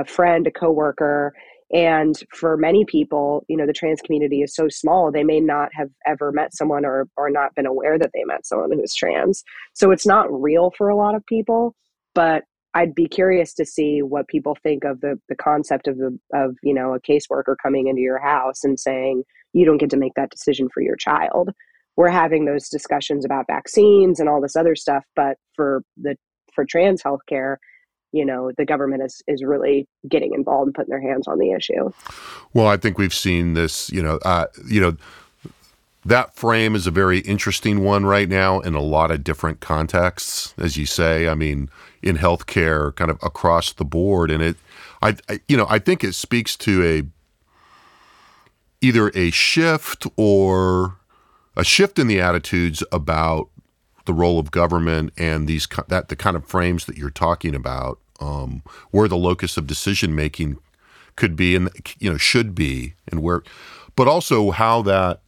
a 0.00 0.04
friend, 0.04 0.46
a 0.46 0.50
coworker, 0.50 1.32
and 1.72 2.16
for 2.32 2.56
many 2.56 2.84
people, 2.84 3.44
you 3.48 3.56
know, 3.56 3.66
the 3.66 3.72
trans 3.72 4.00
community 4.00 4.42
is 4.42 4.54
so 4.54 4.68
small, 4.68 5.10
they 5.10 5.24
may 5.24 5.40
not 5.40 5.70
have 5.72 5.88
ever 6.06 6.30
met 6.30 6.54
someone 6.54 6.84
or, 6.84 7.08
or 7.16 7.28
not 7.28 7.54
been 7.54 7.66
aware 7.66 7.98
that 7.98 8.10
they 8.14 8.24
met 8.24 8.46
someone 8.46 8.70
who's 8.72 8.94
trans. 8.94 9.42
So 9.74 9.90
it's 9.90 10.06
not 10.06 10.28
real 10.30 10.72
for 10.76 10.88
a 10.88 10.96
lot 10.96 11.16
of 11.16 11.26
people, 11.26 11.74
but 12.14 12.44
I'd 12.76 12.94
be 12.94 13.08
curious 13.08 13.54
to 13.54 13.64
see 13.64 14.02
what 14.02 14.28
people 14.28 14.54
think 14.62 14.84
of 14.84 15.00
the, 15.00 15.18
the 15.30 15.34
concept 15.34 15.88
of 15.88 15.96
the 15.96 16.18
of, 16.34 16.56
you 16.62 16.74
know, 16.74 16.92
a 16.92 17.00
caseworker 17.00 17.56
coming 17.62 17.86
into 17.86 18.02
your 18.02 18.18
house 18.18 18.64
and 18.64 18.78
saying, 18.78 19.22
you 19.54 19.64
don't 19.64 19.78
get 19.78 19.88
to 19.90 19.96
make 19.96 20.12
that 20.16 20.28
decision 20.28 20.68
for 20.68 20.82
your 20.82 20.96
child. 20.96 21.54
We're 21.96 22.08
having 22.08 22.44
those 22.44 22.68
discussions 22.68 23.24
about 23.24 23.46
vaccines 23.46 24.20
and 24.20 24.28
all 24.28 24.42
this 24.42 24.56
other 24.56 24.76
stuff, 24.76 25.04
but 25.16 25.38
for 25.54 25.82
the 25.96 26.16
for 26.54 26.66
trans 26.66 27.02
healthcare, 27.02 27.56
you 28.12 28.26
know 28.26 28.52
the 28.58 28.66
government 28.66 29.02
is 29.02 29.22
is 29.26 29.42
really 29.42 29.88
getting 30.06 30.34
involved 30.34 30.66
and 30.68 30.74
putting 30.74 30.90
their 30.90 31.00
hands 31.00 31.26
on 31.26 31.38
the 31.38 31.52
issue. 31.52 31.90
Well, 32.52 32.66
I 32.66 32.76
think 32.76 32.98
we've 32.98 33.14
seen 33.14 33.54
this. 33.54 33.90
You 33.90 34.02
know, 34.02 34.18
uh, 34.22 34.48
you 34.68 34.82
know. 34.82 34.96
That 36.04 36.36
frame 36.36 36.76
is 36.76 36.86
a 36.86 36.92
very 36.92 37.18
interesting 37.18 37.82
one 37.82 38.06
right 38.06 38.28
now 38.28 38.60
in 38.60 38.76
a 38.76 38.80
lot 38.80 39.10
of 39.10 39.24
different 39.24 39.58
contexts, 39.58 40.54
as 40.56 40.76
you 40.76 40.86
say. 40.86 41.26
I 41.26 41.34
mean, 41.34 41.68
in 42.06 42.16
healthcare, 42.16 42.94
kind 42.94 43.10
of 43.10 43.18
across 43.22 43.72
the 43.72 43.84
board, 43.84 44.30
and 44.30 44.42
it, 44.42 44.56
I, 45.02 45.16
I 45.28 45.40
you 45.48 45.56
know, 45.56 45.66
I 45.68 45.78
think 45.78 46.04
it 46.04 46.14
speaks 46.14 46.56
to 46.58 46.84
a 46.84 47.02
either 48.80 49.10
a 49.14 49.30
shift 49.30 50.06
or 50.16 50.96
a 51.56 51.64
shift 51.64 51.98
in 51.98 52.06
the 52.06 52.20
attitudes 52.20 52.84
about 52.92 53.48
the 54.04 54.12
role 54.12 54.38
of 54.38 54.50
government 54.50 55.12
and 55.16 55.48
these 55.48 55.66
that 55.88 56.08
the 56.08 56.16
kind 56.16 56.36
of 56.36 56.46
frames 56.46 56.86
that 56.86 56.96
you're 56.96 57.10
talking 57.10 57.54
about 57.54 57.98
um, 58.20 58.62
where 58.90 59.08
the 59.08 59.16
locus 59.16 59.56
of 59.56 59.66
decision 59.66 60.14
making 60.14 60.58
could 61.16 61.34
be 61.34 61.56
and 61.56 61.68
you 61.98 62.10
know 62.10 62.16
should 62.16 62.54
be 62.54 62.94
and 63.08 63.22
where 63.22 63.42
but 63.96 64.06
also 64.06 64.50
how 64.50 64.82
that 64.82 65.20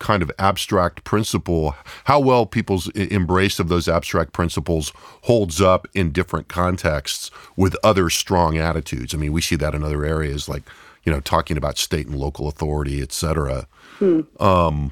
kind 0.00 0.22
of 0.22 0.32
abstract 0.38 1.04
principle 1.04 1.76
how 2.04 2.18
well 2.18 2.46
people's 2.46 2.88
embrace 2.88 3.60
of 3.60 3.68
those 3.68 3.86
abstract 3.86 4.32
principles 4.32 4.92
holds 5.22 5.60
up 5.60 5.86
in 5.94 6.10
different 6.10 6.48
contexts 6.48 7.30
with 7.54 7.76
other 7.84 8.10
strong 8.10 8.58
attitudes 8.58 9.14
i 9.14 9.16
mean 9.16 9.32
we 9.32 9.40
see 9.40 9.56
that 9.56 9.74
in 9.74 9.84
other 9.84 10.04
areas 10.04 10.48
like 10.48 10.62
you 11.04 11.12
know 11.12 11.20
talking 11.20 11.56
about 11.56 11.78
state 11.78 12.06
and 12.06 12.16
local 12.16 12.48
authority 12.48 13.00
et 13.00 13.12
cetera 13.12 13.66
hmm. 13.98 14.20
um, 14.42 14.90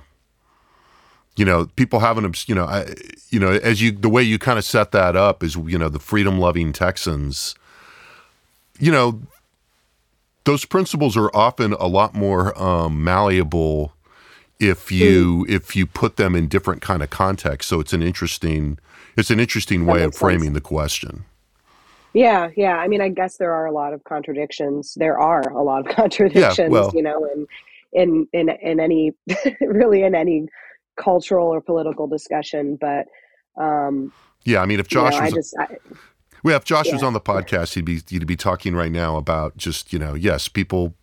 you 1.37 1.45
know 1.45 1.67
people 1.77 2.01
haven't 2.01 2.49
you 2.49 2.55
know 2.55 2.65
I, 2.65 2.93
you 3.31 3.41
know 3.41 3.53
as 3.53 3.81
you 3.81 3.93
the 3.93 4.09
way 4.09 4.23
you 4.23 4.39
kind 4.39 4.59
of 4.59 4.65
set 4.65 4.93
that 4.93 5.17
up 5.17 5.43
is 5.43 5.57
you 5.57 5.79
know 5.79 5.89
the 5.89 5.99
freedom 5.99 6.39
loving 6.39 6.73
texans 6.73 7.55
you 8.79 8.93
know 8.93 9.23
those 10.45 10.65
principles 10.65 11.17
are 11.17 11.31
often 11.37 11.75
a 11.75 11.87
lot 11.87 12.15
more 12.15 12.59
um, 12.61 13.05
malleable 13.05 13.93
if 14.61 14.91
you 14.91 15.45
mm. 15.45 15.51
if 15.51 15.77
you 15.77 15.87
put 15.87 16.17
them 16.17 16.35
in 16.35 16.49
different 16.49 16.83
kind 16.83 17.03
of 17.03 17.11
context 17.11 17.69
so 17.69 17.81
it's 17.81 17.93
an 17.93 18.03
interesting 18.03 18.79
it's 19.17 19.31
an 19.31 19.41
interesting 19.41 19.87
that 19.87 19.93
way 19.93 20.03
of 20.03 20.15
framing 20.15 20.45
sense. 20.45 20.55
the 20.55 20.61
question 20.61 21.25
yeah 22.13 22.49
yeah 22.57 22.77
i 22.77 22.89
mean 22.89 23.01
i 23.01 23.09
guess 23.09 23.37
there 23.37 23.53
are 23.53 23.67
a 23.67 23.73
lot 23.73 23.93
of 23.93 24.03
contradictions 24.05 24.95
there 24.95 25.19
are 25.19 25.49
a 25.51 25.63
lot 25.63 25.87
of 25.87 25.95
contradictions 25.97 26.59
yeah, 26.59 26.69
well, 26.69 26.93
you 26.95 27.03
know 27.03 27.25
in 27.25 27.47
in 27.93 28.29
in 28.33 28.49
in 28.49 28.81
any 28.81 29.15
really 29.61 30.03
in 30.03 30.15
any 30.15 30.49
cultural 30.99 31.47
or 31.47 31.61
political 31.63 32.07
discussion, 32.07 32.77
but 32.77 33.07
um, 33.57 34.13
yeah, 34.45 34.61
I 34.61 34.67
mean, 34.67 34.81
if 34.81 34.89
Josh 34.89 35.15
you 35.15 35.21
know, 35.21 35.25
was, 35.25 35.33
I 35.33 35.37
just, 35.37 35.57
I, 35.59 35.77
well, 36.43 36.57
if 36.57 36.65
Josh 36.65 36.87
yeah. 36.87 36.95
was 36.95 37.03
on 37.03 37.15
the 37.15 37.21
podcast, 37.21 37.75
he'd 37.75 37.87
be 37.87 38.01
he'd 38.09 38.27
be 38.27 38.37
talking 38.37 38.75
right 38.75 38.93
now 38.93 39.17
about 39.17 39.57
just 39.57 39.93
you 39.93 39.99
know, 39.99 40.15
yes, 40.15 40.49
people, 40.49 40.95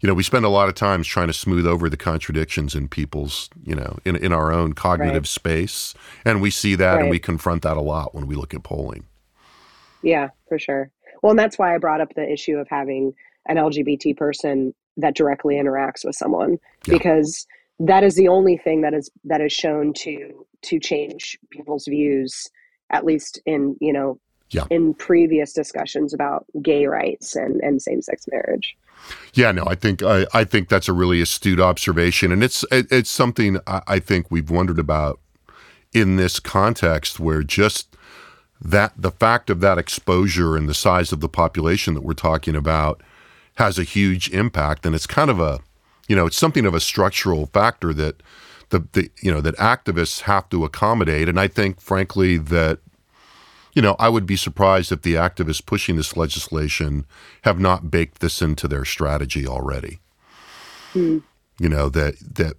you 0.00 0.06
know, 0.06 0.14
we 0.14 0.22
spend 0.22 0.44
a 0.44 0.50
lot 0.50 0.68
of 0.68 0.74
times 0.74 1.06
trying 1.06 1.28
to 1.28 1.32
smooth 1.32 1.66
over 1.66 1.88
the 1.88 1.96
contradictions 1.96 2.74
in 2.74 2.88
people's, 2.88 3.48
you 3.64 3.74
know, 3.74 3.98
in 4.04 4.16
in 4.16 4.32
our 4.32 4.52
own 4.52 4.72
cognitive 4.72 5.22
right. 5.22 5.26
space, 5.26 5.94
and 6.24 6.40
we 6.40 6.50
see 6.50 6.74
that 6.74 6.94
right. 6.94 7.02
and 7.02 7.10
we 7.10 7.18
confront 7.18 7.62
that 7.62 7.76
a 7.76 7.80
lot 7.80 8.14
when 8.14 8.26
we 8.26 8.34
look 8.34 8.54
at 8.54 8.62
polling. 8.62 9.06
Yeah, 10.02 10.30
for 10.48 10.58
sure. 10.58 10.90
Well, 11.22 11.30
and 11.30 11.38
that's 11.38 11.58
why 11.58 11.74
I 11.74 11.78
brought 11.78 12.00
up 12.00 12.14
the 12.14 12.30
issue 12.30 12.56
of 12.56 12.68
having 12.68 13.14
an 13.46 13.56
LGBT 13.56 14.16
person 14.16 14.74
that 14.96 15.14
directly 15.14 15.56
interacts 15.56 16.04
with 16.04 16.14
someone 16.14 16.58
yeah. 16.86 16.94
because 16.94 17.46
that 17.78 18.04
is 18.04 18.14
the 18.14 18.28
only 18.28 18.56
thing 18.56 18.80
that 18.82 18.94
is 18.94 19.10
that 19.24 19.40
is 19.40 19.52
shown 19.52 19.92
to 19.92 20.46
to 20.62 20.80
change 20.80 21.38
people's 21.50 21.86
views 21.86 22.48
at 22.90 23.04
least 23.04 23.40
in 23.46 23.76
you 23.80 23.92
know 23.92 24.18
yeah. 24.50 24.64
in 24.70 24.94
previous 24.94 25.52
discussions 25.52 26.14
about 26.14 26.46
gay 26.62 26.86
rights 26.86 27.34
and, 27.34 27.60
and 27.62 27.82
same-sex 27.82 28.26
marriage 28.30 28.76
yeah 29.34 29.52
no 29.52 29.64
i 29.66 29.74
think 29.74 30.02
I, 30.02 30.26
I 30.32 30.44
think 30.44 30.68
that's 30.68 30.88
a 30.88 30.92
really 30.92 31.20
astute 31.20 31.60
observation 31.60 32.32
and 32.32 32.42
it's 32.42 32.64
it, 32.70 32.86
it's 32.90 33.10
something 33.10 33.58
I, 33.66 33.82
I 33.86 33.98
think 33.98 34.30
we've 34.30 34.50
wondered 34.50 34.78
about 34.78 35.20
in 35.92 36.16
this 36.16 36.40
context 36.40 37.20
where 37.20 37.42
just 37.42 37.96
that 38.60 38.92
the 38.96 39.10
fact 39.10 39.50
of 39.50 39.60
that 39.60 39.78
exposure 39.78 40.56
and 40.56 40.68
the 40.68 40.74
size 40.74 41.12
of 41.12 41.20
the 41.20 41.28
population 41.28 41.94
that 41.94 42.02
we're 42.02 42.14
talking 42.14 42.56
about 42.56 43.02
has 43.56 43.78
a 43.78 43.84
huge 43.84 44.30
impact 44.30 44.86
and 44.86 44.94
it's 44.94 45.06
kind 45.06 45.30
of 45.30 45.40
a 45.40 45.60
you 46.08 46.16
know, 46.16 46.26
it's 46.26 46.36
something 46.36 46.66
of 46.66 46.74
a 46.74 46.80
structural 46.80 47.46
factor 47.46 47.92
that 47.94 48.22
the, 48.70 48.86
the 48.92 49.10
you 49.22 49.32
know 49.32 49.40
that 49.40 49.56
activists 49.56 50.22
have 50.22 50.48
to 50.50 50.64
accommodate, 50.64 51.28
and 51.28 51.38
I 51.38 51.48
think, 51.48 51.80
frankly, 51.80 52.36
that 52.36 52.80
you 53.76 53.82
know, 53.82 53.94
I 53.98 54.08
would 54.08 54.24
be 54.24 54.36
surprised 54.36 54.90
if 54.90 55.02
the 55.02 55.14
activists 55.14 55.64
pushing 55.64 55.96
this 55.96 56.16
legislation 56.16 57.04
have 57.42 57.60
not 57.60 57.90
baked 57.90 58.20
this 58.20 58.40
into 58.40 58.66
their 58.66 58.86
strategy 58.86 59.46
already. 59.46 60.00
Hmm. 60.94 61.18
You 61.60 61.68
know 61.68 61.90
that 61.90 62.14
that 62.36 62.54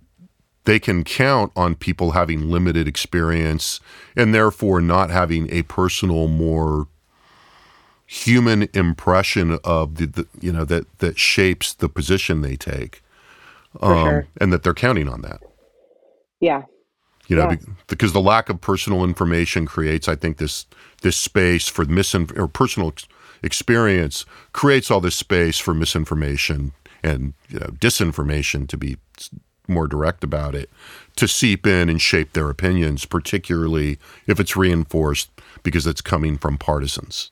they 0.65 0.79
can 0.79 1.03
count 1.03 1.51
on 1.55 1.73
people 1.73 2.11
having 2.11 2.51
limited 2.51 2.87
experience 2.87 3.79
and 4.15 4.33
therefore 4.33 4.79
not 4.79 5.09
having 5.09 5.51
a 5.51 5.63
personal, 5.63 6.27
more 6.27 6.87
human 8.05 8.69
impression 8.73 9.57
of 9.63 9.95
the, 9.95 10.05
the 10.05 10.27
you 10.39 10.51
know 10.51 10.65
that 10.65 10.99
that 10.99 11.17
shapes 11.17 11.73
the 11.73 11.89
position 11.89 12.41
they 12.41 12.55
take 12.55 13.01
um, 13.81 14.05
sure. 14.05 14.27
and 14.39 14.53
that 14.53 14.61
they're 14.61 14.73
counting 14.75 15.09
on 15.09 15.21
that. 15.23 15.41
Yeah. 16.39 16.63
You 17.27 17.35
know, 17.35 17.49
yeah. 17.49 17.57
because 17.87 18.13
the 18.13 18.21
lack 18.21 18.49
of 18.49 18.61
personal 18.61 19.03
information 19.03 19.65
creates, 19.65 20.07
I 20.07 20.15
think, 20.15 20.37
this 20.37 20.65
this 21.01 21.17
space 21.17 21.67
for 21.67 21.85
misin 21.85 22.37
or 22.37 22.47
personal 22.47 22.93
experience 23.43 24.25
creates 24.53 24.89
all 24.89 25.01
this 25.01 25.15
space 25.15 25.57
for 25.59 25.73
misinformation 25.73 26.73
and 27.03 27.33
you 27.49 27.59
know, 27.59 27.67
disinformation, 27.67 28.67
to 28.67 28.77
be 28.77 28.97
more 29.67 29.87
direct 29.87 30.23
about 30.23 30.55
it, 30.55 30.69
to 31.15 31.27
seep 31.27 31.67
in 31.67 31.89
and 31.89 32.01
shape 32.01 32.33
their 32.33 32.49
opinions, 32.49 33.05
particularly 33.05 33.99
if 34.25 34.39
it's 34.39 34.55
reinforced 34.55 35.29
because 35.63 35.85
it's 35.85 36.01
coming 36.01 36.37
from 36.37 36.57
partisans. 36.57 37.31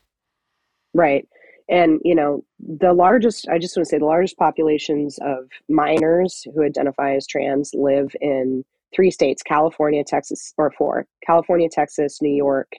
Right 0.94 1.26
and 1.68 2.00
you 2.04 2.14
know 2.14 2.44
the 2.60 2.92
largest 2.92 3.48
i 3.48 3.58
just 3.58 3.76
want 3.76 3.84
to 3.84 3.90
say 3.90 3.98
the 3.98 4.04
largest 4.04 4.36
populations 4.36 5.18
of 5.22 5.48
minors 5.68 6.46
who 6.54 6.62
identify 6.62 7.14
as 7.14 7.26
trans 7.26 7.72
live 7.74 8.14
in 8.20 8.64
three 8.94 9.10
states 9.10 9.42
california 9.42 10.04
texas 10.04 10.54
or 10.58 10.70
four 10.70 11.06
california 11.26 11.68
texas 11.68 12.22
new 12.22 12.32
york 12.32 12.70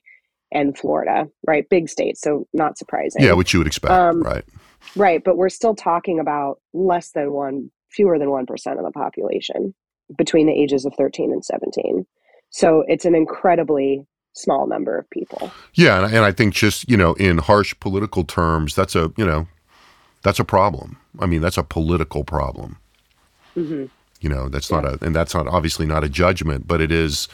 and 0.51 0.77
florida 0.77 1.27
right 1.45 1.69
big 1.69 1.89
states 1.89 2.21
so 2.21 2.47
not 2.53 2.77
surprising 2.77 3.23
yeah 3.23 3.33
which 3.33 3.53
you 3.53 3.59
would 3.59 3.67
expect 3.67 3.91
um, 3.91 4.21
right 4.21 4.45
right 4.95 5.23
but 5.23 5.37
we're 5.37 5.49
still 5.49 5.75
talking 5.75 6.19
about 6.19 6.59
less 6.73 7.11
than 7.11 7.31
one 7.31 7.69
fewer 7.89 8.19
than 8.19 8.27
1% 8.27 8.43
of 8.77 8.83
the 8.83 8.91
population 8.91 9.73
between 10.17 10.45
the 10.45 10.53
ages 10.53 10.85
of 10.85 10.93
13 10.97 11.31
and 11.31 11.43
17 11.43 12.05
so 12.49 12.83
it's 12.87 13.05
an 13.05 13.15
incredibly 13.15 14.05
small 14.37 14.67
number 14.67 14.97
of 14.97 15.09
people. 15.09 15.51
Yeah, 15.73 16.03
and, 16.03 16.13
and 16.13 16.23
I 16.23 16.31
think 16.31 16.53
just 16.53 16.89
you 16.89 16.97
know, 16.97 17.13
in 17.13 17.39
harsh 17.39 17.73
political 17.79 18.23
terms, 18.23 18.75
that's 18.75 18.95
a 18.95 19.11
you 19.17 19.25
know, 19.25 19.47
that's 20.23 20.39
a 20.39 20.45
problem. 20.45 20.97
I 21.19 21.25
mean, 21.25 21.41
that's 21.41 21.57
a 21.57 21.63
political 21.63 22.23
problem. 22.23 22.77
Mm-hmm. 23.55 23.85
You 24.21 24.29
know, 24.29 24.49
that's 24.49 24.69
yeah. 24.71 24.81
not 24.81 25.01
a, 25.01 25.05
and 25.05 25.15
that's 25.15 25.33
not 25.33 25.47
obviously 25.47 25.85
not 25.85 26.03
a 26.03 26.09
judgment, 26.09 26.67
but 26.67 26.81
it 26.81 26.91
is 26.91 27.27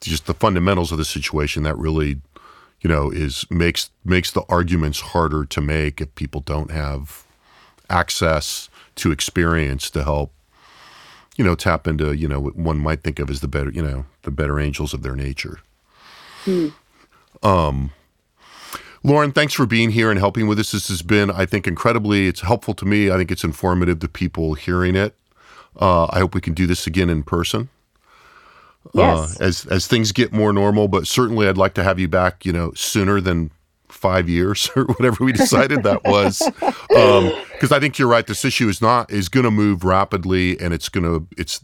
just 0.00 0.26
the 0.26 0.34
fundamentals 0.34 0.90
of 0.92 0.98
the 0.98 1.04
situation 1.04 1.62
that 1.62 1.76
really, 1.78 2.20
you 2.80 2.88
know, 2.88 3.10
is 3.10 3.44
makes 3.50 3.90
makes 4.04 4.30
the 4.30 4.42
arguments 4.48 5.00
harder 5.00 5.44
to 5.44 5.60
make 5.60 6.00
if 6.00 6.14
people 6.14 6.40
don't 6.40 6.70
have 6.70 7.24
access 7.90 8.68
to 8.96 9.10
experience 9.10 9.90
to 9.90 10.04
help 10.04 10.32
you 11.36 11.44
know 11.44 11.54
tap 11.54 11.86
into 11.86 12.12
you 12.12 12.28
know 12.28 12.40
what 12.40 12.56
one 12.56 12.78
might 12.78 13.02
think 13.02 13.18
of 13.18 13.30
as 13.30 13.40
the 13.40 13.48
better 13.48 13.70
you 13.70 13.80
know 13.80 14.04
the 14.22 14.30
better 14.30 14.60
angels 14.60 14.92
of 14.92 15.02
their 15.02 15.16
nature 15.16 15.60
Hmm. 16.44 16.68
Um, 17.42 17.90
Lauren, 19.04 19.32
thanks 19.32 19.52
for 19.52 19.66
being 19.66 19.90
here 19.90 20.10
and 20.10 20.18
helping 20.18 20.46
with 20.46 20.58
this. 20.58 20.72
This 20.72 20.88
has 20.88 21.02
been, 21.02 21.30
I 21.30 21.46
think, 21.46 21.66
incredibly. 21.66 22.26
It's 22.26 22.40
helpful 22.40 22.74
to 22.74 22.84
me. 22.84 23.10
I 23.10 23.16
think 23.16 23.30
it's 23.30 23.44
informative 23.44 24.00
to 24.00 24.08
people 24.08 24.54
hearing 24.54 24.96
it. 24.96 25.14
Uh, 25.78 26.06
I 26.10 26.18
hope 26.18 26.34
we 26.34 26.40
can 26.40 26.54
do 26.54 26.66
this 26.66 26.86
again 26.86 27.08
in 27.10 27.22
person. 27.22 27.68
Yes. 28.94 29.40
Uh, 29.40 29.44
as 29.44 29.66
as 29.66 29.86
things 29.86 30.12
get 30.12 30.32
more 30.32 30.52
normal, 30.52 30.88
but 30.88 31.06
certainly 31.06 31.48
I'd 31.48 31.58
like 31.58 31.74
to 31.74 31.84
have 31.84 31.98
you 31.98 32.08
back. 32.08 32.44
You 32.44 32.52
know, 32.52 32.72
sooner 32.74 33.20
than 33.20 33.50
five 33.88 34.28
years 34.28 34.70
or 34.76 34.84
whatever 34.84 35.24
we 35.24 35.32
decided 35.32 35.82
that 35.82 36.04
was, 36.04 36.42
because 36.88 37.72
um, 37.72 37.76
I 37.76 37.80
think 37.80 37.98
you're 37.98 38.08
right. 38.08 38.26
This 38.26 38.44
issue 38.44 38.68
is 38.68 38.80
not 38.80 39.10
is 39.10 39.28
going 39.28 39.44
to 39.44 39.50
move 39.50 39.84
rapidly, 39.84 40.58
and 40.60 40.72
it's 40.72 40.88
going 40.88 41.04
to 41.04 41.26
it's 41.36 41.60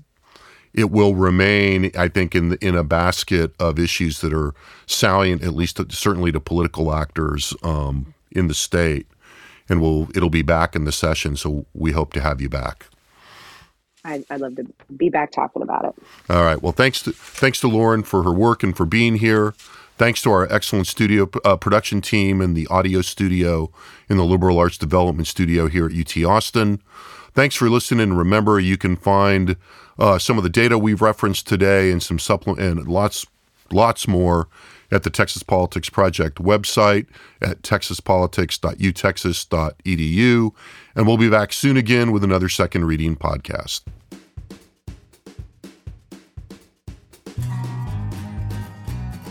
it 0.74 0.90
will 0.90 1.14
remain, 1.14 1.92
I 1.96 2.08
think, 2.08 2.34
in 2.34 2.48
the, 2.50 2.66
in 2.66 2.74
a 2.74 2.82
basket 2.82 3.54
of 3.60 3.78
issues 3.78 4.20
that 4.22 4.32
are 4.32 4.54
salient, 4.86 5.44
at 5.44 5.54
least 5.54 5.76
to, 5.76 5.86
certainly 5.90 6.32
to 6.32 6.40
political 6.40 6.92
actors 6.92 7.54
um, 7.62 8.12
in 8.32 8.48
the 8.48 8.54
state, 8.54 9.06
and 9.68 9.80
will 9.80 10.08
it'll 10.16 10.30
be 10.30 10.42
back 10.42 10.74
in 10.74 10.84
the 10.84 10.92
session. 10.92 11.36
So 11.36 11.64
we 11.74 11.92
hope 11.92 12.12
to 12.14 12.20
have 12.20 12.40
you 12.40 12.48
back. 12.48 12.86
I'd, 14.04 14.24
I'd 14.30 14.40
love 14.40 14.56
to 14.56 14.66
be 14.96 15.08
back 15.08 15.32
talking 15.32 15.62
about 15.62 15.84
it. 15.84 15.94
All 16.28 16.44
right. 16.44 16.62
Well, 16.62 16.72
thanks 16.72 17.02
to 17.02 17.12
thanks 17.12 17.60
to 17.60 17.68
Lauren 17.68 18.02
for 18.02 18.22
her 18.22 18.32
work 18.32 18.62
and 18.62 18.76
for 18.76 18.84
being 18.84 19.16
here. 19.16 19.54
Thanks 19.96 20.22
to 20.22 20.30
our 20.32 20.52
excellent 20.52 20.88
studio 20.88 21.30
uh, 21.44 21.56
production 21.56 22.00
team 22.00 22.40
and 22.40 22.56
the 22.56 22.66
audio 22.66 23.00
studio 23.00 23.70
in 24.08 24.16
the 24.16 24.24
Liberal 24.24 24.58
Arts 24.58 24.76
Development 24.76 25.26
Studio 25.26 25.68
here 25.68 25.86
at 25.86 25.92
UT 25.92 26.16
Austin. 26.24 26.82
Thanks 27.32 27.54
for 27.54 27.70
listening. 27.70 28.12
Remember, 28.12 28.58
you 28.58 28.76
can 28.76 28.96
find 28.96 29.56
uh, 29.98 30.18
some 30.18 30.36
of 30.36 30.42
the 30.42 30.50
data 30.50 30.78
we've 30.78 31.00
referenced 31.00 31.46
today 31.46 31.92
and 31.92 32.02
some 32.02 32.18
supplement 32.18 32.60
and 32.60 32.88
lots 32.88 33.26
lots 33.70 34.06
more 34.08 34.48
at 34.90 35.02
the 35.02 35.10
Texas 35.10 35.42
Politics 35.42 35.90
Project 35.90 36.38
website 36.38 37.06
at 37.40 37.62
texaspolitics.utexas.edu. 37.62 40.50
And 40.96 41.06
we'll 41.06 41.16
be 41.16 41.30
back 41.30 41.52
soon 41.52 41.76
again 41.76 42.12
with 42.12 42.22
another 42.24 42.48
second 42.48 42.84
reading 42.84 43.16
podcast. 43.16 43.82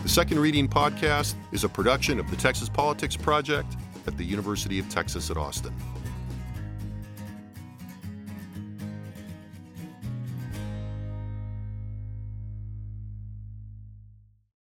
The 0.03 0.09
Second 0.09 0.39
Reading 0.39 0.67
Podcast 0.67 1.35
is 1.53 1.63
a 1.63 1.69
production 1.69 2.19
of 2.19 2.29
the 2.29 2.35
Texas 2.35 2.67
Politics 2.67 3.15
Project 3.15 3.77
at 4.05 4.17
the 4.17 4.25
University 4.25 4.77
of 4.77 4.89
Texas 4.89 5.31
at 5.31 5.37
Austin. 5.37 5.73